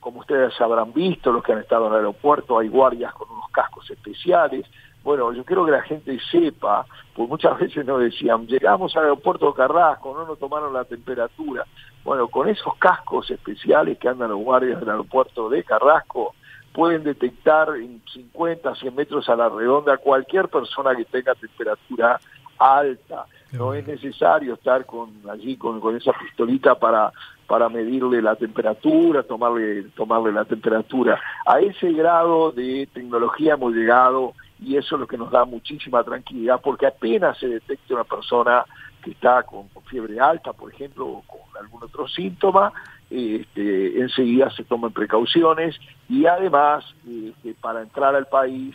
[0.04, 3.48] Como ustedes habrán visto, los que han estado en el aeropuerto, hay guardias con unos
[3.48, 4.66] cascos especiales,
[5.02, 9.46] bueno, yo quiero que la gente sepa, pues muchas veces nos decían, llegamos al aeropuerto
[9.46, 11.64] de Carrasco, no nos tomaron la temperatura.
[12.04, 16.34] Bueno, con esos cascos especiales que andan los guardias del aeropuerto de Carrasco,
[16.74, 22.20] pueden detectar en 50, 100 metros a la redonda cualquier persona que tenga temperatura
[22.58, 23.24] alta.
[23.52, 27.10] No es necesario estar con allí con, con esa pistolita para
[27.46, 31.20] para medirle la temperatura, tomarle tomarle la temperatura.
[31.46, 36.02] A ese grado de tecnología hemos llegado y eso es lo que nos da muchísima
[36.02, 38.64] tranquilidad porque apenas se detecte una persona
[39.02, 42.72] que está con, fiebre alta, por ejemplo, o con algún otro síntoma,
[43.10, 45.78] este, enseguida se toman precauciones
[46.08, 48.74] y además este, para entrar al país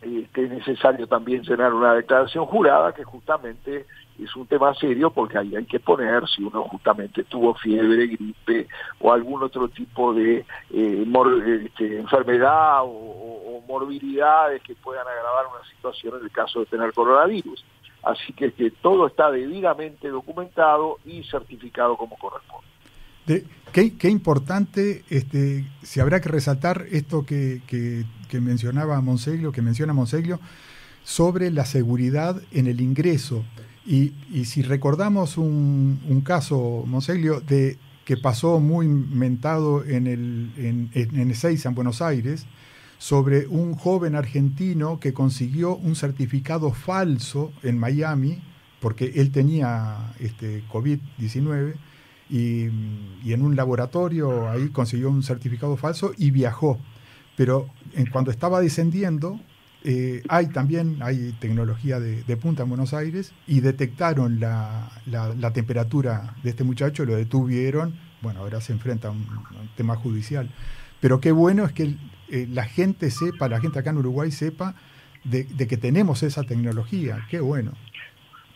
[0.00, 3.86] este, es necesario también llenar una declaración jurada que justamente
[4.24, 8.68] es un tema serio porque ahí hay que poner si uno justamente tuvo fiebre, gripe
[9.00, 11.06] o algún otro tipo de eh,
[11.64, 17.64] este, enfermedad o, morbilidades que puedan agravar una situación en el caso de tener coronavirus.
[18.04, 22.68] Así que, que todo está debidamente documentado y certificado como corresponde.
[23.26, 29.50] De, qué, qué, importante, este, si habrá que resaltar esto que, que, que mencionaba Monseglio,
[29.50, 30.38] que menciona Monseglio,
[31.02, 33.44] sobre la seguridad en el ingreso.
[33.86, 34.12] Y,
[34.44, 41.74] si recordamos un, caso, Monseglio, de que pasó muy mentado en el en, en en
[41.74, 42.46] Buenos Aires,
[42.98, 48.42] sobre un joven argentino que consiguió un certificado falso en Miami,
[48.80, 51.74] porque él tenía este, COVID-19,
[52.28, 56.78] y, en un laboratorio ahí consiguió un certificado falso y viajó.
[57.36, 59.38] Pero en, cuando estaba descendiendo,
[59.88, 66.34] eh, hay también hay tecnología de, punta en Buenos Aires y detectaron la, la, temperatura
[66.42, 69.24] de este muchacho, lo detuvieron, bueno, ahora se enfrenta a un,
[69.76, 70.50] tema judicial.
[71.00, 71.94] Pero qué bueno es que
[72.30, 74.74] eh, la gente sepa, la gente acá en Uruguay sepa
[75.22, 77.70] de, que tenemos esa tecnología, qué bueno.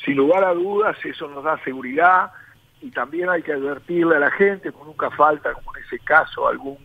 [0.04, 2.32] Sin lugar a dudas, eso nos da seguridad
[2.80, 6.48] y también hay que advertirle a la gente, que nunca falta, como en ese caso,
[6.48, 6.78] algún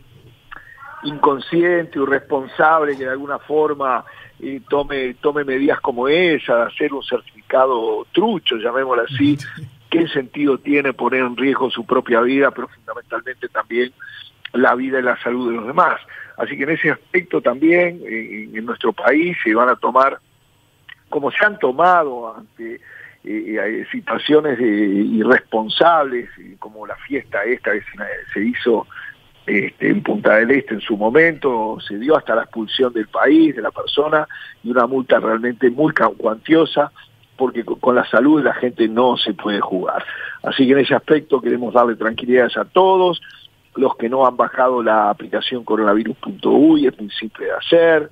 [1.02, 4.04] inconsciente irresponsable que de alguna forma
[4.38, 9.36] y tome, tome medidas como esa, de hacer un certificado trucho, llamémoslo así,
[9.90, 13.92] ¿qué sentido tiene poner en riesgo su propia vida, pero fundamentalmente también
[14.52, 16.00] la vida y la salud de los demás?
[16.36, 20.18] Así que en ese aspecto también en, nuestro país se van a tomar,
[21.08, 22.80] como se han tomado ante eh,
[23.24, 26.28] eh, situaciones irresponsables,
[26.58, 27.82] como la fiesta esta que
[28.34, 28.86] se hizo
[29.46, 33.54] este, en Punta del Este en su momento, se dio hasta la expulsión del país,
[33.54, 34.26] de la persona,
[34.64, 36.90] y una multa realmente muy cuantiosa,
[37.36, 40.04] porque con la salud de la gente no se puede jugar.
[40.42, 43.20] Así que en ese aspecto queremos darle tranquilidades a todos,
[43.76, 48.10] los que no han bajado la aplicación coronavirus.uy, es muy simple de hacer,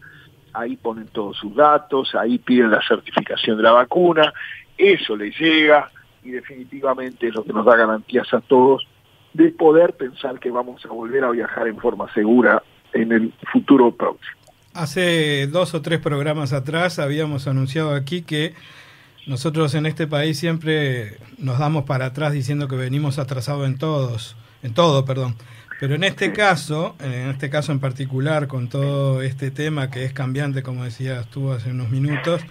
[0.52, 4.32] ahí ponen todos sus datos, ahí piden la certificación de la vacuna,
[4.78, 5.90] eso les llega
[6.22, 8.86] y definitivamente es lo que nos da garantías a todos
[9.34, 12.62] de poder pensar que vamos a volver a viajar en forma segura
[12.92, 14.38] en el futuro próximo.
[14.72, 18.54] Hace dos o tres programas atrás habíamos anunciado aquí que
[19.26, 24.36] nosotros en este país siempre nos damos para atrás diciendo que venimos atrasados en todos,
[24.62, 25.34] en todo, perdón.
[25.80, 30.12] Pero en este caso, en este caso en particular, con todo este tema que es
[30.12, 32.42] cambiante, como decías tú hace unos minutos,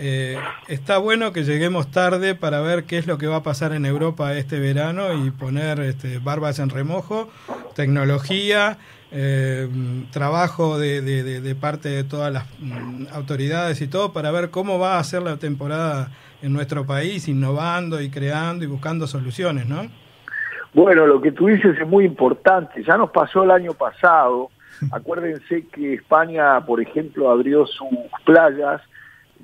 [0.00, 0.38] eh,
[0.68, 3.84] está bueno que lleguemos tarde para ver qué es lo que va a pasar en
[3.84, 7.28] Europa este verano y poner este, barbas en remojo,
[7.74, 8.78] tecnología,
[9.10, 9.68] eh,
[10.12, 15.00] trabajo de, de, parte de todas las mm, autoridades y todo para ver cómo va
[15.00, 16.10] a ser la temporada
[16.42, 19.88] en nuestro país, innovando y creando y buscando soluciones, ¿no?
[20.74, 22.84] Bueno, lo que tú dices es muy importante.
[22.84, 24.50] Ya nos pasó el año pasado.
[24.92, 27.88] Acuérdense que España, por ejemplo, abrió sus
[28.24, 28.80] playas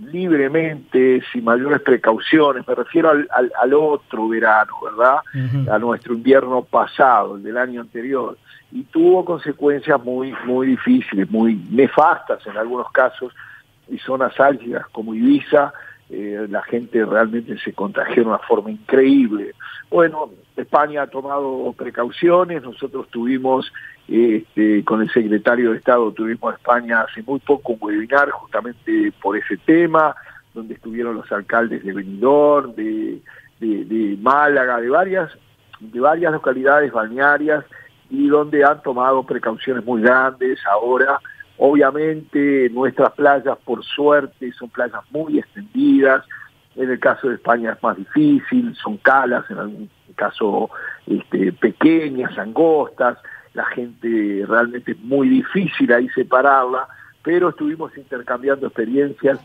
[0.01, 2.67] libremente, sin mayores precauciones.
[2.67, 5.19] Me refiero al, al, otro verano, ¿verdad?
[5.71, 8.37] A nuestro invierno pasado, el del año anterior.
[8.73, 13.33] Y tuvo consecuencias muy, muy difíciles, muy nefastas en algunos casos,
[13.89, 15.73] y zonas álgidas como Ibiza,
[16.11, 19.55] eh, la gente realmente se contagió de una forma increíble.
[19.91, 23.73] Bueno, España ha tomado precauciones, nosotros tuvimos
[24.07, 29.37] este, con el secretario de Estado, tuvimos España hace muy poco un webinar justamente por
[29.37, 30.15] ese tema,
[30.53, 33.21] donde estuvieron los alcaldes de Benidorm, de,
[33.61, 35.33] de, Málaga, de varias,
[35.81, 37.65] de varias localidades balnearias
[38.11, 41.19] y donde han tomado precauciones muy grandes ahora
[41.59, 46.25] Obviamente nuestras playas, por suerte, son playas muy extendidas.
[46.77, 50.71] En el caso de España es más difícil, son calas, en algún caso
[51.07, 53.19] este, pequeñas, angostas.
[53.53, 56.89] La gente realmente es muy difícil ahí separarla,
[57.23, 59.39] pero estuvimos intercambiando experiencias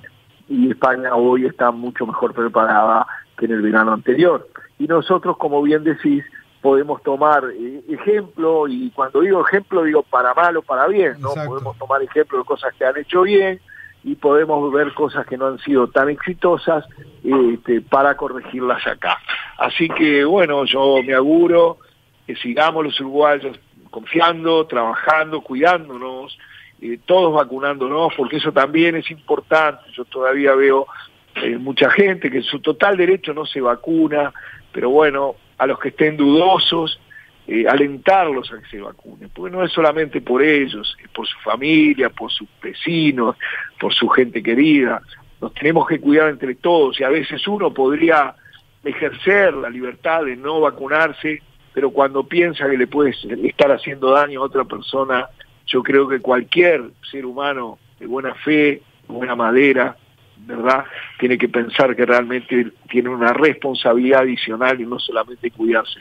[0.47, 3.05] y España hoy está mucho mejor preparada
[3.38, 4.47] que en el verano anterior.
[4.80, 6.24] Y nosotros, como bien decís,
[6.62, 11.34] podemos tomar eh, ejemplo, y cuando digo ejemplo digo para mal o para bien, ¿no?
[11.34, 13.60] Podemos tomar ejemplo de cosas que han hecho bien
[14.03, 16.86] y podemos ver cosas que no han sido tan exitosas
[17.24, 19.18] este, para corregirlas acá.
[19.57, 21.78] Así que bueno, yo me auguro
[22.26, 26.38] que sigamos los uruguayos confiando, trabajando, cuidándonos,
[26.82, 29.84] eh, todos vacunándonos, porque eso también es importante.
[29.93, 30.88] Yo todavía veo
[31.36, 34.34] eh, mucha gente que en su total derecho no se vacuna,
[34.72, 36.99] pero bueno, a los que estén dudosos,
[37.47, 41.38] eh, alentarlos a que se vacunen, porque no es solamente por ellos, es por su
[41.39, 43.36] familia, por sus vecinos,
[43.80, 45.01] por su gente querida.
[45.41, 48.36] Nos tenemos que cuidar entre todos y a veces uno podría
[48.84, 51.41] ejercer la libertad de no vacunarse,
[51.74, 55.28] pero cuando piensa que le puede estar haciendo daño a otra persona,
[55.66, 59.97] yo creo que cualquier ser humano de buena fe, de buena madera,
[60.46, 60.86] ¿verdad?
[61.20, 66.00] Tiene que pensar que realmente tiene una responsabilidad adicional y no solamente cuidarse.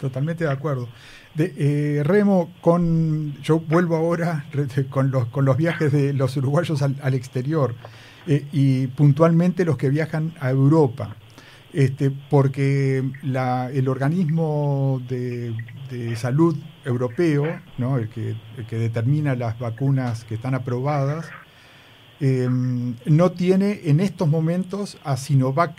[0.00, 0.88] Totalmente de acuerdo.
[1.34, 4.44] De, eh, Remo, con, yo vuelvo ahora
[4.90, 7.74] con los, con los viajes de los uruguayos al, exterior
[8.26, 11.16] eh, y puntualmente los que viajan a Europa,
[11.72, 15.54] este, porque la, el organismo de,
[16.16, 17.98] salud europeo, ¿no?
[17.98, 21.30] el, que, el que determina las vacunas que están aprobadas,
[22.26, 25.74] eh, no tiene en estos momentos a Sinovac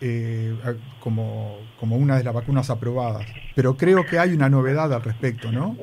[0.00, 0.54] eh,
[1.00, 3.26] como, como una de las vacunas aprobadas.
[3.56, 5.76] Pero creo que hay una novedad al respecto, ¿no?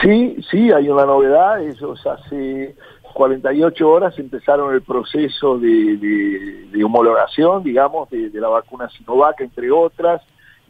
[0.00, 1.62] Sí, sí, hay una novedad.
[1.62, 2.74] Ellos hace
[3.12, 10.22] 48 horas empezaron el proceso de, homologación, digamos, de, la vacuna Sinovac, entre otras.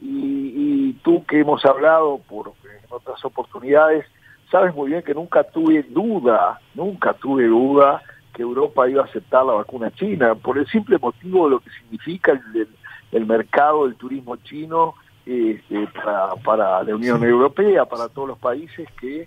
[0.03, 0.09] Y,
[0.57, 4.05] y, tú que hemos hablado por en otras oportunidades,
[4.51, 8.03] sabes muy bien que nunca tuve duda, nunca tuve duda
[8.33, 11.71] que Europa iba a aceptar la vacuna china, por el simple motivo de lo que
[11.71, 12.69] significa el,
[13.13, 14.95] el mercado del turismo chino
[15.27, 19.27] este, para, para la Unión Europea, para todos los países que eh,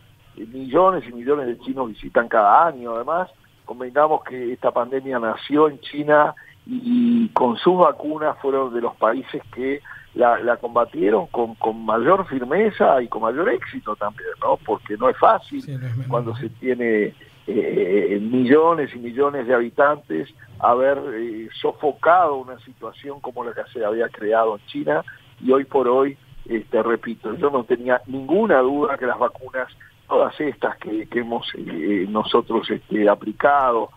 [0.51, 2.95] millones y millones de chinos visitan cada año.
[2.95, 3.29] Además,
[3.65, 6.33] convengamos que esta pandemia nació en China
[6.65, 9.81] y, con sus vacunas fueron de los países que
[10.13, 14.57] la, la combatieron con, con mayor firmeza y con mayor éxito también, ¿no?
[14.57, 15.63] Porque no es fácil
[16.07, 17.13] cuando se tiene
[17.47, 20.29] eh, millones y millones de habitantes
[20.59, 25.03] haber eh, sofocado una situación como la que se había creado en China
[25.43, 29.67] y hoy por hoy, este, repito, yo no tenía ninguna duda que las vacunas,
[30.07, 33.89] todas estas que, hemos eh, nosotros este, aplicado,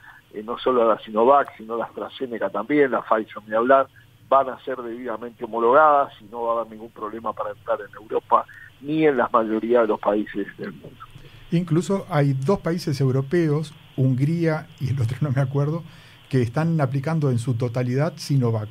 [0.43, 3.87] no solo la Sinovac, sino la AstraZeneca también, la Pfizer ni hablar,
[4.29, 7.95] van a ser debidamente homologadas y no va a haber ningún problema para entrar en
[7.95, 8.45] Europa
[8.81, 11.14] ni en la mayoría de los países del mundo.
[11.57, 15.83] Incluso hay dos países europeos, Hungría y el otro no me acuerdo,
[16.29, 18.69] que están aplicando en su totalidad Sinovac.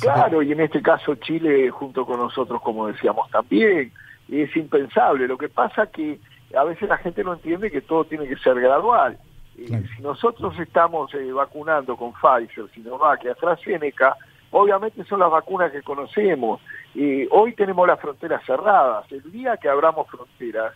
[0.00, 3.92] claro, y en este caso Chile junto con nosotros, como decíamos también,
[4.30, 5.26] es impensable.
[5.26, 6.20] Lo que pasa que
[6.56, 9.18] a veces la gente no entiende que todo tiene que ser gradual.
[9.58, 14.16] Eh, si nosotros estamos eh, vacunando con Pfizer, Sinovac y AstraZeneca,
[14.50, 16.60] obviamente son las vacunas que conocemos.
[16.94, 19.10] Eh, hoy tenemos las fronteras cerradas.
[19.10, 20.74] El día que abramos fronteras,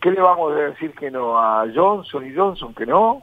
[0.00, 1.38] ¿qué le vamos a decir que no?
[1.38, 3.22] ¿A Johnson y Johnson que no?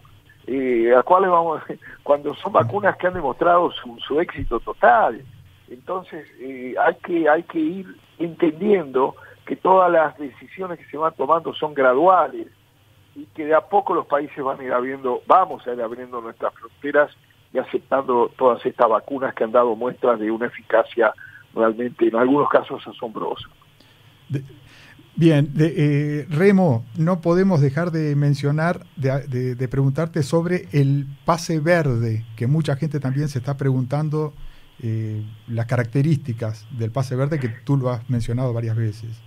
[0.97, 1.61] ¿A cuáles vamos?
[2.03, 5.23] Cuando son vacunas que han demostrado su, su éxito total.
[5.69, 11.53] Entonces, hay, que, hay que ir entendiendo que todas las decisiones que se van tomando
[11.53, 12.47] son graduales
[13.15, 16.21] y que de a poco los países van a ir abriendo, vamos a ir abriendo
[16.21, 17.11] nuestras fronteras
[17.53, 21.13] y aceptando todas estas vacunas que han dado muestras de una eficacia
[21.53, 23.49] realmente en algunos casos asombrosa.
[25.19, 32.23] Bien, de, eh, Remo, no podemos dejar de mencionar, de, preguntarte sobre el pase verde,
[32.37, 34.31] que mucha gente también se está preguntando
[34.81, 39.21] eh, las características del pase verde, que tú lo has mencionado varias veces.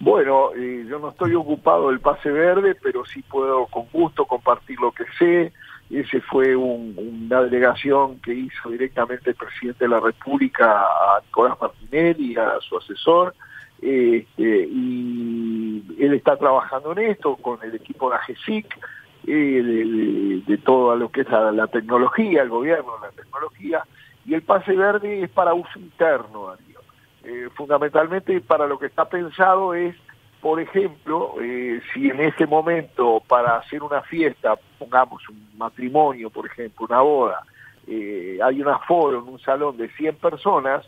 [0.00, 4.80] Bueno, eh, yo no estoy ocupado del pase verde, pero sí puedo con gusto compartir
[4.80, 5.52] lo que sé.
[5.88, 12.34] Ese fue una delegación que hizo directamente el presidente de la República a Nicolás Martinelli,
[12.34, 13.36] a su asesor,
[13.80, 18.78] este, y él está trabajando en esto con el equipo de la GESIC,
[19.26, 23.82] eh, de, todo lo que es la, tecnología, el gobierno, la tecnología,
[24.24, 26.54] y el pase verde es para uso interno,
[27.24, 29.94] eh, fundamentalmente para lo que está pensado es,
[30.40, 36.46] por ejemplo, eh, si en este momento para hacer una fiesta, pongamos un matrimonio, por
[36.46, 37.42] ejemplo, una boda,
[37.86, 40.86] eh, hay un aforo en un salón de 100 personas,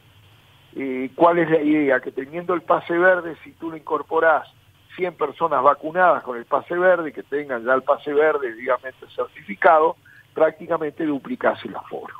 [1.14, 2.00] ¿cuál es la idea?
[2.00, 4.48] Que teniendo el pase verde, si tú le incorporás
[4.96, 9.96] 100 personas vacunadas con el pase verde, que tengan ya el pase verde debidamente certificado,
[10.34, 12.14] prácticamente duplicas el aforo.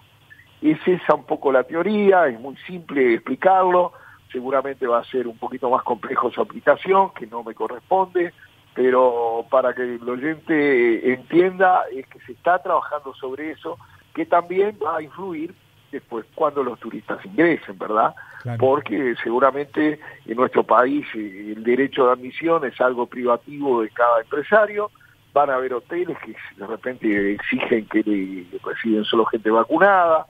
[0.63, 3.93] Es esa un poco la teoría, es muy simple explicarlo,
[4.31, 8.33] seguramente va a ser un poquito más complejo su aplicación, que no me corresponde,
[8.75, 13.79] pero para que el oyente entienda es que se está trabajando sobre eso,
[14.15, 15.55] que también va a influir
[15.91, 18.14] después cuando los turistas ingresen, ¿verdad?
[18.59, 24.20] Porque seguramente en nuestro país eh, el derecho de admisión es algo privativo de cada
[24.20, 24.91] empresario,
[25.32, 30.26] van a haber hoteles que de repente exigen que reciben solo gente vacunada,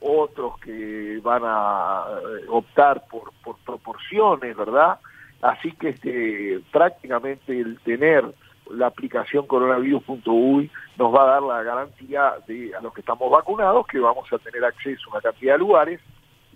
[0.00, 4.98] otros que van a eh, optar por, por proporciones, ¿verdad?
[5.40, 8.24] Así que este, prácticamente el tener
[8.70, 13.86] la aplicación coronavirus.uy nos va a dar la garantía de a los que estamos vacunados
[13.86, 16.00] que vamos a tener acceso a una cantidad de lugares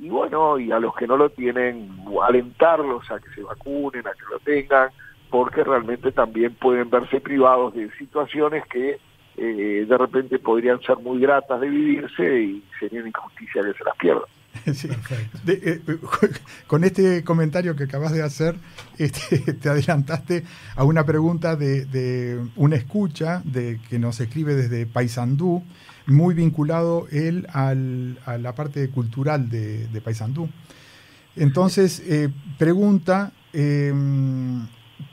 [0.01, 1.91] y bueno, y a los que no lo tienen,
[2.23, 4.91] alentarlos a que se vacunen, a que lo tengan,
[5.29, 9.01] porque realmente también pueden verse privados de situaciones que
[9.37, 13.85] eh, de repente podrían ser muy gratas de vivirse y sería una injusticia que se
[13.85, 14.38] las pierdan.
[15.47, 15.81] Eh,
[16.67, 18.57] con este comentario que acabas de hacer,
[18.99, 20.45] este, te adelantaste
[20.77, 25.63] a una pregunta de, una escucha de, que nos escribe desde Paysandú,
[26.07, 30.49] muy vinculado él al, a la parte cultural de, de Paysandú.
[31.39, 34.67] Entonces, eh, pregunta, em,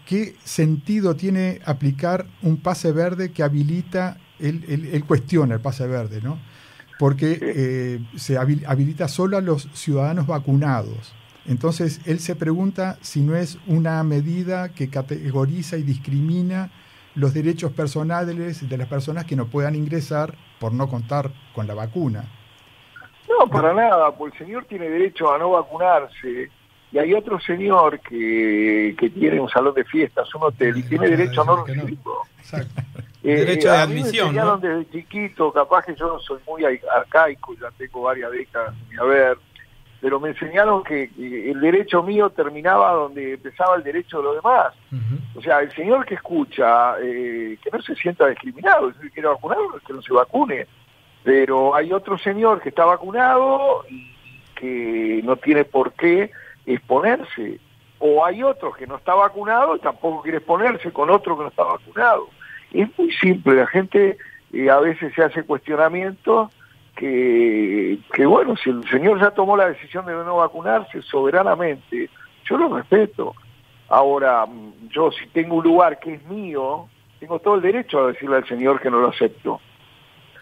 [0.06, 6.40] ¿qué sentido tiene aplicar un pase verde que habilita, él, cuestiona el pase verde, ¿no?
[6.98, 11.14] Porque eh, se habilita solo a los ciudadanos vacunados.
[11.46, 16.72] Entonces, él se pregunta si no es una medida que categoriza y discrimina
[17.14, 21.74] los derechos personales de las personas que no puedan ingresar por no contar con la
[21.74, 22.26] vacuna.
[23.30, 26.50] No, para nada, porque el señor tiene derecho a no vacunarse
[26.92, 31.10] y hay otro señor que, que tiene un salón de fiestas, un hotel, y tiene
[31.10, 32.22] derecho a no recibirlo.
[32.54, 32.66] Eh,
[33.34, 34.36] derecho de admisión.
[34.36, 34.58] Me ¿no?
[34.58, 39.38] desde chiquito, capaz que yo soy muy arcaico, ya tengo varias décadas de haber,
[40.02, 44.74] pero me enseñaron que, el derecho mío terminaba donde empezaba el derecho de los demás.
[45.36, 49.80] O sea, el señor que escucha, eh, que no se sienta discriminado, que quiere vacunarlo,
[49.86, 50.68] que no se vacune.
[51.24, 54.14] Pero hay otro señor que está vacunado y
[54.56, 56.30] que no tiene por qué
[56.66, 57.60] exponerse.
[57.98, 61.50] O hay otro que no está vacunado y tampoco quiere exponerse con otro que no
[61.50, 62.28] está vacunado.
[62.74, 64.18] Es muy simple, la gente
[64.54, 66.52] eh, a veces se hace cuestionamientos
[66.96, 72.10] que, bueno, si el señor ya tomó la decisión de no vacunarse soberanamente,
[72.50, 73.36] yo lo respeto.
[73.90, 76.88] Ahora, mm, yo si tengo un lugar que es mío,
[77.20, 79.60] tengo todo el derecho a decirle al señor que no lo acepto.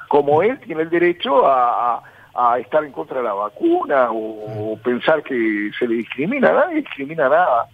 [0.08, 2.04] Como él tiene el derecho a,
[2.36, 7.30] a estar en contra de la vacuna o, pensar que se le discrimina, nadie discrimina
[7.30, 7.68] nada.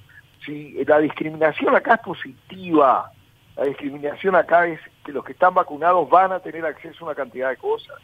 [0.46, 3.12] si la discriminación acá es positiva,
[3.60, 7.16] la discriminación acá es que los que están vacunados van a tener acceso a una
[7.16, 7.98] cantidad de cosas.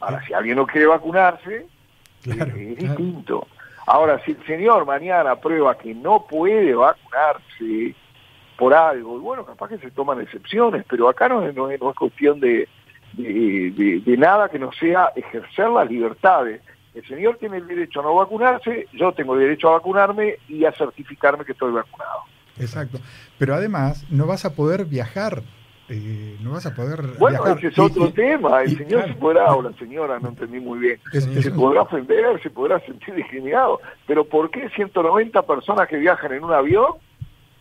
[0.00, 1.66] Ahora, si alguien no quiere vacunarse,
[2.22, 2.96] Claro, es claro.
[2.96, 3.46] distinto.
[3.86, 7.94] Ahora, si el señor mañana prueba que no puede vacunarse
[8.56, 12.68] por algo, y bueno, capaz que se toman excepciones, pero acá no es cuestión de,
[13.12, 16.60] de, de- de nada que no sea ejercer las libertades.
[16.94, 20.64] El señor tiene el derecho a no vacunarse, yo tengo el derecho a vacunarme y
[20.64, 22.22] a certificarme que estoy vacunado.
[22.60, 22.98] Exacto.
[23.38, 25.42] Pero además, no vas a poder viajar.
[25.90, 27.56] eh, no vas a poder Bueno, viajar.
[27.58, 28.60] ese es otro y- tema.
[28.62, 29.08] El y- señor claro.
[29.08, 32.50] se podrá, o la señora, no entendí muy bien, Es- es- se podrá ofender, se
[32.50, 33.80] podrá sentir discriminado.
[34.06, 36.92] Pero ¿por qué 190 personas que viajan en un avión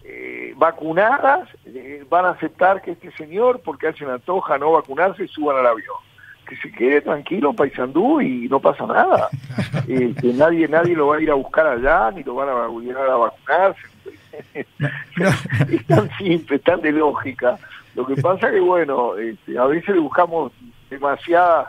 [0.04, 4.58] eh, vacunadas eh, van a aceptar que este señor, porque a él se le antoja
[4.58, 5.96] no vacunarse, suban al avión?
[6.50, 9.30] Que se quede tranquilo, paisandú, y no pasa nada.
[9.88, 12.68] Eh, que nadie nadie lo va a ir a buscar allá, ni lo van a
[12.68, 13.82] obligar a vacunarse.
[14.54, 14.68] Es
[15.88, 17.58] tan simple, tan de lógica.
[17.96, 20.52] Lo que pasa que, bueno, este, a veces le buscamos
[20.90, 21.68] demasiadas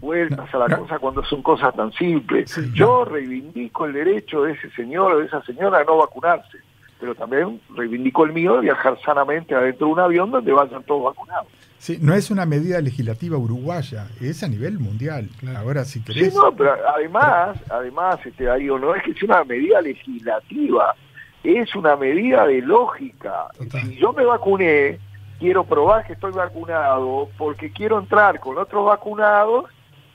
[0.00, 2.50] vueltas a la cosa cuando son cosas tan simples.
[2.50, 6.58] Sí, Yo reivindico el derecho de ese señor o de esa señora a no vacunarse,
[7.00, 11.04] pero también reivindico el mío de viajar sanamente adentro de un avión donde vayan todos
[11.04, 11.48] vacunados.
[11.78, 15.28] Sí, no es una medida legislativa uruguaya, es a nivel mundial.
[15.56, 16.34] Ahora, si Sí, querés.
[16.34, 20.94] no, pero además, además, este, ahí no es que sea una medida legislativa,
[21.44, 23.46] es una medida de lógica.
[23.56, 23.82] Total.
[23.82, 24.98] Si yo me vacuné,
[25.38, 29.66] quiero probar que estoy vacunado porque quiero entrar con otros vacunados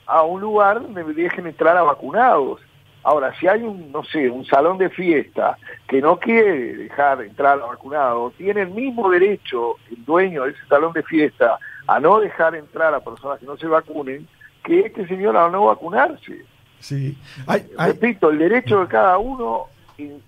[0.05, 2.59] a un lugar donde me dejen entrar a vacunados.
[3.05, 5.57] Ahora, si hay un, no sé, un salón de fiesta
[5.87, 10.65] que no quiere dejar entrar a vacunados, tiene el mismo derecho el dueño de ese
[10.69, 11.57] salón de fiesta
[11.87, 14.25] a no dejar entrar a personas que no se vacunen
[14.63, 16.45] que este señor a no vacunarse.
[16.79, 17.17] Sí.
[17.47, 19.65] Hay- hay- Repito, el derecho de cada uno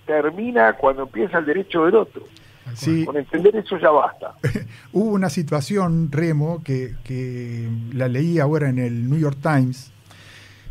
[0.06, 2.24] termina cuando empieza el derecho del otro.
[2.74, 4.36] sí, Con entender eso ya basta.
[4.94, 9.92] hubo una situación, Remo, que, que la leí ahora en el New York Times,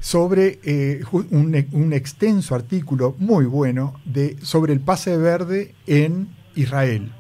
[0.01, 6.29] sobre eh, un, e- un extenso artículo muy bueno de, sobre el pase verde en
[6.55, 7.11] Israel.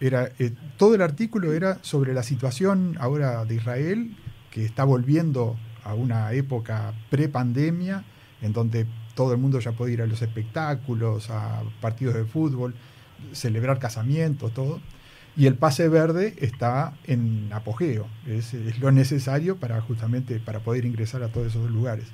[0.00, 4.16] Era, eh, todo el artículo era sobre la situación ahora de Israel,
[4.52, 8.04] que está volviendo a una época pre-pandemia,
[8.40, 8.86] en donde
[9.18, 12.76] todo el mundo ya puede ir a los espectáculos, a partidos de fútbol,
[13.32, 14.80] celebrar casamientos, todo.
[15.36, 21.24] Y el pase verde está en apogeo, es, lo necesario para justamente para poder ingresar
[21.24, 22.06] a todos esos lugares.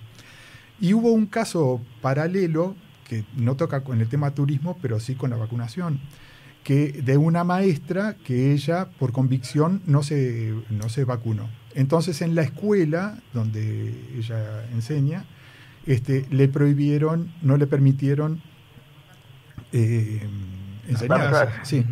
[0.81, 2.75] Y hubo un caso paralelo
[3.07, 6.01] que no toca con el tema turismo, pero sí con la vacunación,
[6.63, 11.51] que de una maestra que ella por convicción no se, no se vacunó.
[11.75, 15.27] Entonces en la escuela donde ella enseña,
[15.87, 18.41] este, le prohibieron, no le permitieron
[19.73, 20.23] eh,
[20.89, 21.29] enseñar.
[21.29, 21.51] Claro.
[21.63, 21.85] Sí.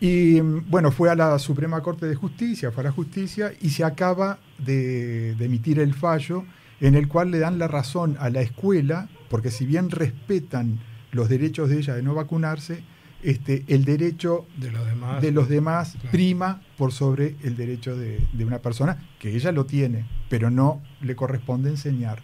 [0.00, 3.84] Y bueno, fue a la Suprema Corte de Justicia, fue a la justicia y se
[3.84, 6.44] acaba de, de emitir el fallo
[6.80, 10.80] en el cual le dan la razón a la escuela, porque si bien respetan
[11.12, 12.82] los derechos de ella de no vacunarse,
[13.22, 15.22] este, el derecho De los demás.
[15.22, 16.08] de los demás Claro.
[16.10, 20.82] prima por sobre el derecho de, de una persona que ella lo tiene, pero no
[21.00, 22.20] le corresponde enseñar.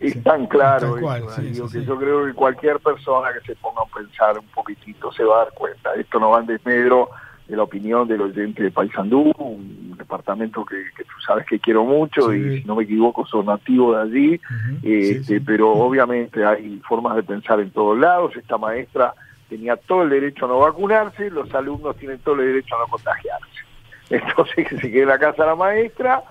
[0.00, 1.86] Es tan claro cual, eso, sí, que sí.
[1.86, 5.44] yo creo que cualquier persona que se ponga a pensar un poquitito se va a
[5.44, 5.94] dar cuenta.
[5.94, 7.10] Esto no va en desmedro
[7.46, 11.84] de la opinión del oyente de Paysandú, un departamento que, que tú sabes que quiero
[11.84, 14.40] mucho y si no me equivoco son nativos de allí,
[14.82, 18.36] este, pero obviamente hay formas de pensar en todos lados.
[18.36, 19.14] Esta maestra
[19.48, 22.86] tenía todo el derecho a no vacunarse, los alumnos tienen todo el derecho a no
[22.86, 23.46] contagiarse.
[24.10, 26.22] Entonces que se quede en la casa la maestra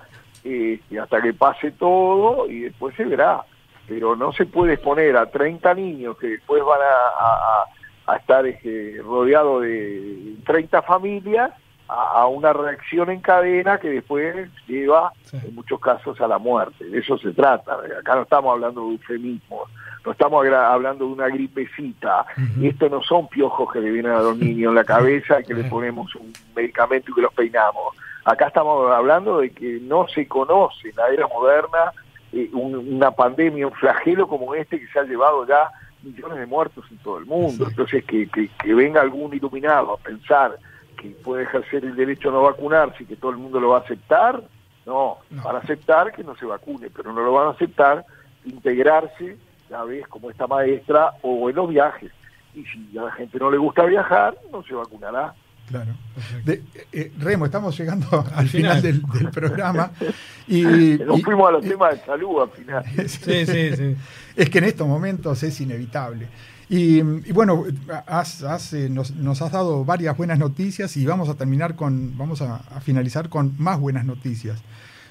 [0.42, 3.44] este, hasta que pase todo y después se verá.
[3.90, 7.64] Pero no se puede exponer a 30 niños que después van a, a-
[8.06, 11.52] a estar este, rodeados de 30 familias
[11.88, 15.36] a, a una reacción en cadena que después lleva Sí.
[15.44, 16.84] en muchos casos a la muerte.
[16.84, 17.78] De eso se trata.
[18.00, 19.68] Acá no estamos hablando de eufemismos,
[20.04, 22.26] no estamos hablando de una gripecita.
[22.36, 22.66] Ujú.
[22.66, 25.54] Esto no son piojos que le vienen a los niños en la cabeza y que
[25.54, 27.94] le ponemos un medicamento y que los peinamos.
[28.24, 31.92] Acá estamos hablando de que no se conoce en la era moderna
[32.32, 35.70] eh, un- una pandemia, un flagelo como este que se ha llevado ya
[36.02, 37.66] millones de muertos en todo el mundo.
[37.68, 40.56] Entonces, que, que, que venga algún iluminado a pensar
[40.96, 43.78] que puede ejercer el derecho a no vacunarse y que todo el mundo lo va
[43.78, 44.42] a aceptar,
[44.86, 45.42] no, No.
[45.42, 48.04] van a aceptar que no se vacune, pero no lo van a aceptar
[48.44, 49.36] integrarse,
[49.68, 52.10] ya ves, como esta maestra o en los viajes.
[52.54, 55.34] Y si a la gente no le gusta viajar, no se vacunará.
[55.70, 55.92] Claro.
[56.44, 56.62] De-
[56.92, 58.80] eh, Remo, estamos llegando al final.
[58.80, 59.92] final del, del programa.
[60.46, 60.62] Y,
[61.06, 62.84] Nos y- fuimos a los y- temas de salud al final.
[63.08, 63.96] Sí, sí, sí.
[64.36, 66.28] Es que en estos momentos es inevitable.
[66.68, 67.00] Y,
[67.32, 72.58] bueno, eh, nos, has dado varias buenas noticias y vamos a terminar con, vamos a,
[72.80, 74.60] finalizar con más buenas noticias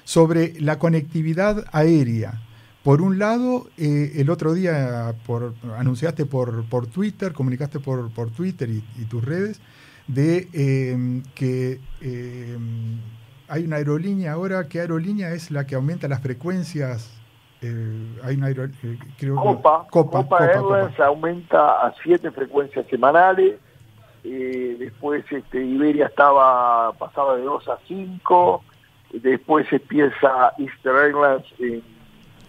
[0.04, 2.40] sobre la conectividad aérea.
[2.82, 8.30] Por un lado, eh, el otro día por, anunciaste por, por Twitter, comunicaste por, por
[8.30, 9.60] Twitter y, tus redes,
[10.14, 13.00] de em, que em,
[13.48, 17.20] hay una aerolínea ahora, ¿qué aerolínea es la que aumenta las frecuencias
[17.62, 18.56] eh, hay una eh,
[19.34, 23.58] Copa, Copa, Copa, Airlines aumenta a siete frecuencias semanales.
[24.24, 28.64] Eh, después este, Iberia estaba pasaba de 2 a 5.
[29.12, 31.82] Después empieza Easter Airlines en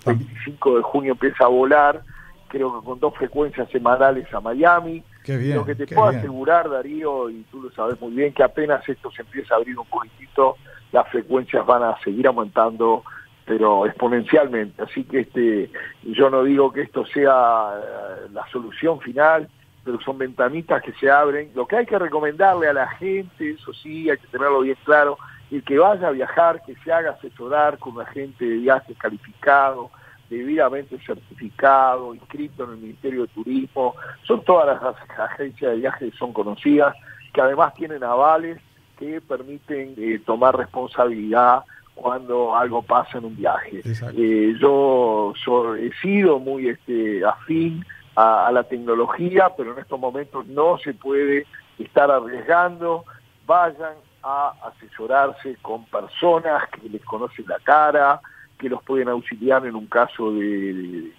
[0.05, 2.01] 25 de junio empieza a volar,
[2.47, 5.03] creo que con dos frecuencias semanales a Miami.
[5.27, 9.11] Lo que te puedo asegurar, Darío, y tú lo sabes muy bien, que apenas esto
[9.11, 10.57] se empieza a abrir un poquitito,
[10.91, 13.03] las frecuencias van a seguir aumentando
[13.45, 14.81] pero exponencialmente.
[14.81, 15.71] Así que este,
[16.03, 19.49] yo no digo que esto sea eh, la solución final,
[19.83, 21.51] pero son ventanitas que se abren.
[21.55, 25.17] Lo que hay que recomendarle a la gente, eso sí, hay que tenerlo bien claro,
[25.49, 29.89] el que vaya a viajar, que se haga asesorar con un agente de viajes calificado,
[30.31, 33.95] debidamente certificado, inscrito en el Ministerio de Turismo.
[34.23, 36.95] Son todas las agencias de viajes que son conocidas,
[37.33, 38.59] que además tienen avales
[38.97, 41.63] que permiten eh, tomar responsabilidad
[41.95, 43.81] cuando algo pasa en un viaje.
[43.83, 45.33] Eh, yo,
[45.77, 51.45] he sido muy este, afín a, la tecnología, pero en estos momentos no se puede
[51.77, 53.03] estar arriesgando.
[53.45, 58.21] Vayan a asesorarse con personas que les conocen la cara,
[58.61, 61.11] que los pueden auxiliar en un caso de,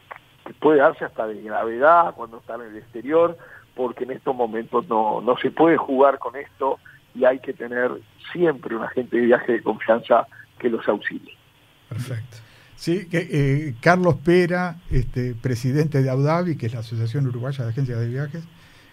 [0.46, 3.36] que puede darse hasta de gravedad cuando están en el exterior,
[3.74, 6.78] porque en estos momentos no, no se puede jugar con esto
[7.16, 7.90] y hay que tener
[8.32, 10.28] siempre un agente de viaje de confianza
[10.60, 11.36] que los auxilie.
[11.88, 12.36] Perfecto.
[12.76, 17.70] Sí, que, eh, Carlos Pera, este, presidente de Audavi, que es la Asociación Uruguaya de
[17.70, 18.44] Agencias de Viajes,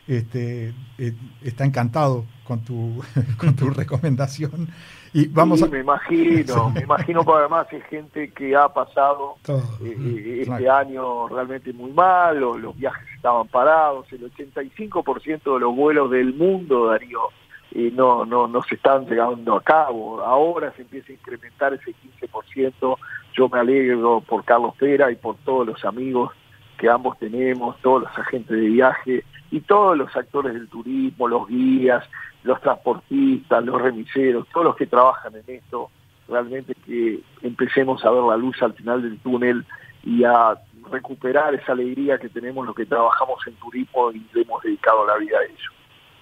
[0.08, 3.04] este, eh, está encantado con tu,
[3.38, 4.70] con tu recomendación.
[5.14, 10.70] Y vamos me imagino, me imagino que además es gente que ha pasado eh, este
[10.70, 16.88] año realmente muy mal, los viajes estaban parados, el 85% de los vuelos del mundo,
[16.88, 17.30] Darío,
[17.72, 20.22] y no, no, no se están llegando a cabo.
[20.22, 22.98] Ahora se empieza a incrementar ese 15%.
[23.34, 26.32] Yo me alegro por Carlos Pera y por todos los amigos
[26.80, 31.48] que ambos tenemos, todos los agentes de viaje y todos los actores del turismo, los
[31.48, 32.04] guías,
[32.44, 35.92] los transportistas, los remiseros, todos los que trabajan en esto,
[36.28, 39.66] realmente que empecemos a ver la luz al final del túnel
[40.04, 40.58] y a
[40.90, 45.18] recuperar esa alegría que tenemos los que trabajamos en turismo y le hemos dedicado la
[45.18, 45.72] vida a ello.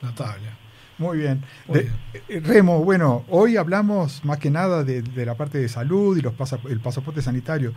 [0.01, 0.57] Natalia.
[0.97, 1.43] Muy bien.
[1.69, 6.33] Eh, Remo, bueno, hoy hablamos más que nada de, la parte de salud y los
[6.67, 7.73] el pasaporte sanitario.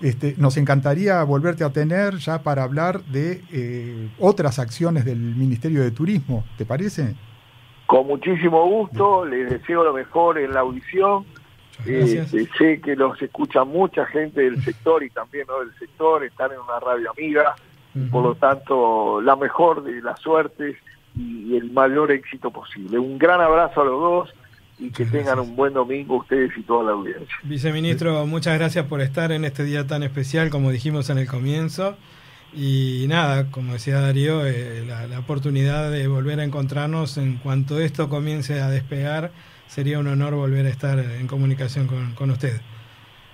[0.00, 5.82] Este, nos encantaría volverte a tener ya para hablar de eh, otras acciones del Ministerio
[5.82, 7.14] de Turismo, ¿te parece?
[7.86, 11.24] Con muchísimo gusto, les deseo lo mejor en la audición.
[11.86, 12.26] Eh,
[12.58, 16.58] sé que los escucha mucha gente del sector y también no del sector, están en
[16.58, 17.54] una radio amiga,
[18.10, 20.76] por lo tanto, la mejor de las suertes
[21.16, 22.98] y, el mayor éxito posible.
[22.98, 24.34] Un gran abrazo a los dos
[24.78, 27.34] y que tengan un buen domingo ustedes y toda la audiencia.
[27.42, 31.96] Viceministro, muchas gracias por estar en este día tan especial como dijimos en el comienzo.
[32.56, 38.08] Y nada, como decía Darío, eh, la, oportunidad de volver a encontrarnos en cuanto esto
[38.08, 39.32] comience a despegar,
[39.66, 42.60] sería un honor volver a estar en comunicación con, con usted.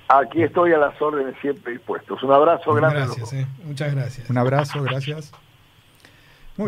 [0.08, 2.22] Aquí estoy a las órdenes siempre dispuestos.
[2.22, 3.00] Un abrazo grande.
[3.00, 3.46] Gracias, eh.
[3.64, 4.30] muchas gracias.
[4.30, 5.32] Un abrazo, gracias.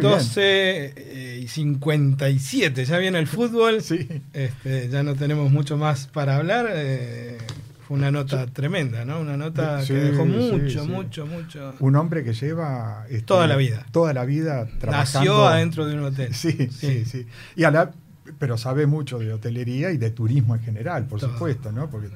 [0.01, 3.82] 12 eh, y 57, ya viene el fútbol.
[3.82, 4.09] Sí.
[4.32, 6.68] Este, ya no tenemos mucho más para hablar.
[6.70, 7.38] Eh,
[7.86, 9.20] fue una nota tremenda, ¿no?
[9.20, 11.74] Una nota que dejó mucho, mucho, mucho.
[11.80, 13.05] Un hombre que lleva.
[13.09, 13.86] Este, toda la vida.
[13.90, 15.30] Toda la vida trabajando.
[15.30, 16.34] Nació adentro de un hotel.
[16.34, 17.26] Sí, sí, sí.
[17.57, 17.93] Y a la,
[18.38, 21.90] pero sabe mucho de hotelería y de turismo en general, por supuesto, ¿no?
[21.90, 22.09] Porque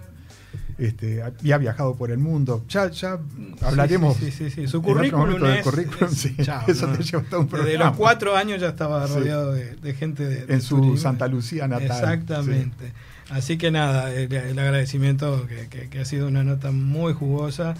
[0.78, 2.64] este, y ha viajado por el mundo.
[2.68, 3.18] Ya, ya
[3.62, 4.16] hablaremos.
[4.16, 4.66] Sí, sí, sí.
[4.66, 7.64] Su currículum, es, currículum eso te lleva un programa.
[7.64, 11.86] Desde los cuatro años ya estaba rodeado de, gente de, En su Santa Lucía natal.
[11.86, 12.92] Exactamente.
[13.30, 17.74] Así que nada, el, agradecimiento que, que, ha sido una nota muy jugosa,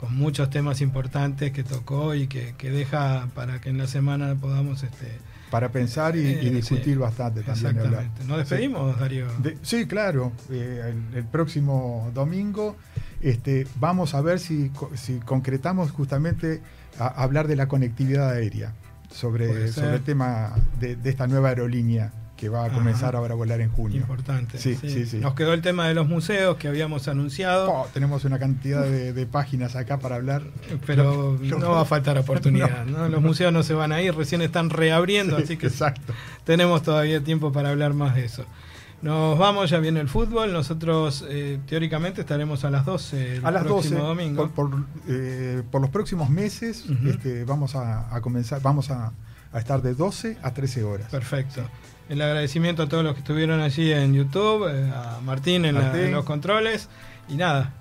[0.00, 4.34] con muchos temas importantes que tocó y que, que deja para que en la semana
[4.34, 5.18] podamos este,
[5.50, 7.76] para pensar y, eh, discutir bastante también.
[7.76, 8.24] Exactamente.
[8.24, 9.26] ¿Nos despedimos, Darío?
[9.62, 10.32] sí, claro.
[10.50, 12.76] Eh, el, próximo domingo
[13.20, 16.60] este, vamos a ver si, si concretamos justamente
[16.98, 18.72] a, hablar de la conectividad aérea,
[19.10, 23.60] sobre, sobre el tema de, esta nueva aerolínea que va a comenzar ahora a volar
[23.60, 23.98] en junio.
[23.98, 24.58] Importante.
[24.58, 25.18] Sí, sí, sí.
[25.18, 27.68] Nos quedó el tema de los museos que habíamos anunciado.
[27.68, 30.42] Oh, tenemos una cantidad de, páginas acá para hablar.
[30.86, 32.86] Pero no va a faltar oportunidad.
[32.86, 33.08] no.
[33.08, 36.14] Los museos no se van a ir, recién están reabriendo, así que exacto.
[36.44, 38.44] tenemos todavía tiempo para hablar más de eso.
[39.02, 40.52] Nos vamos, ya viene el fútbol.
[40.52, 44.48] Nosotros eh, teóricamente estaremos a las 12 el a las próximo domingo.
[44.50, 44.70] Por,
[45.08, 49.12] eh, por, los próximos meses este, vamos a, comenzar, vamos a,
[49.52, 51.10] a, estar de 12 a 13 horas.
[51.10, 51.62] Perfecto
[52.08, 55.74] el agradecimiento a todos los que estuvieron allí en YouTube, eh, a Martín en,
[56.12, 56.88] los controles
[57.28, 57.74] y nada,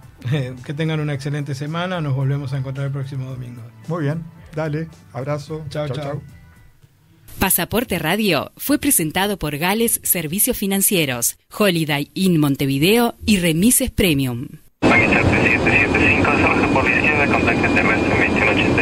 [0.66, 3.62] que tengan una excelente semana, nos volvemos a encontrar el próximo domingo.
[3.88, 4.24] Muy bien,
[4.56, 5.66] dale, abrazo.
[5.70, 6.22] Chao, chao.
[7.40, 14.48] Pasaporte Radio fue presentado por Gales Servicios Financieros, Holiday Inn Montevideo y Remises Premium.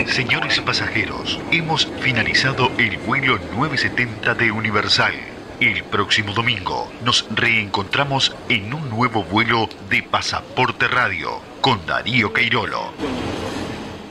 [0.07, 5.34] Señores pasajeros, hemos finalizado el vuelo 970 de Universal.
[5.62, 12.91] El próximo domingo nos reencontramos en un nuevo vuelo de Pasaporte Radio con Darío Queirolo.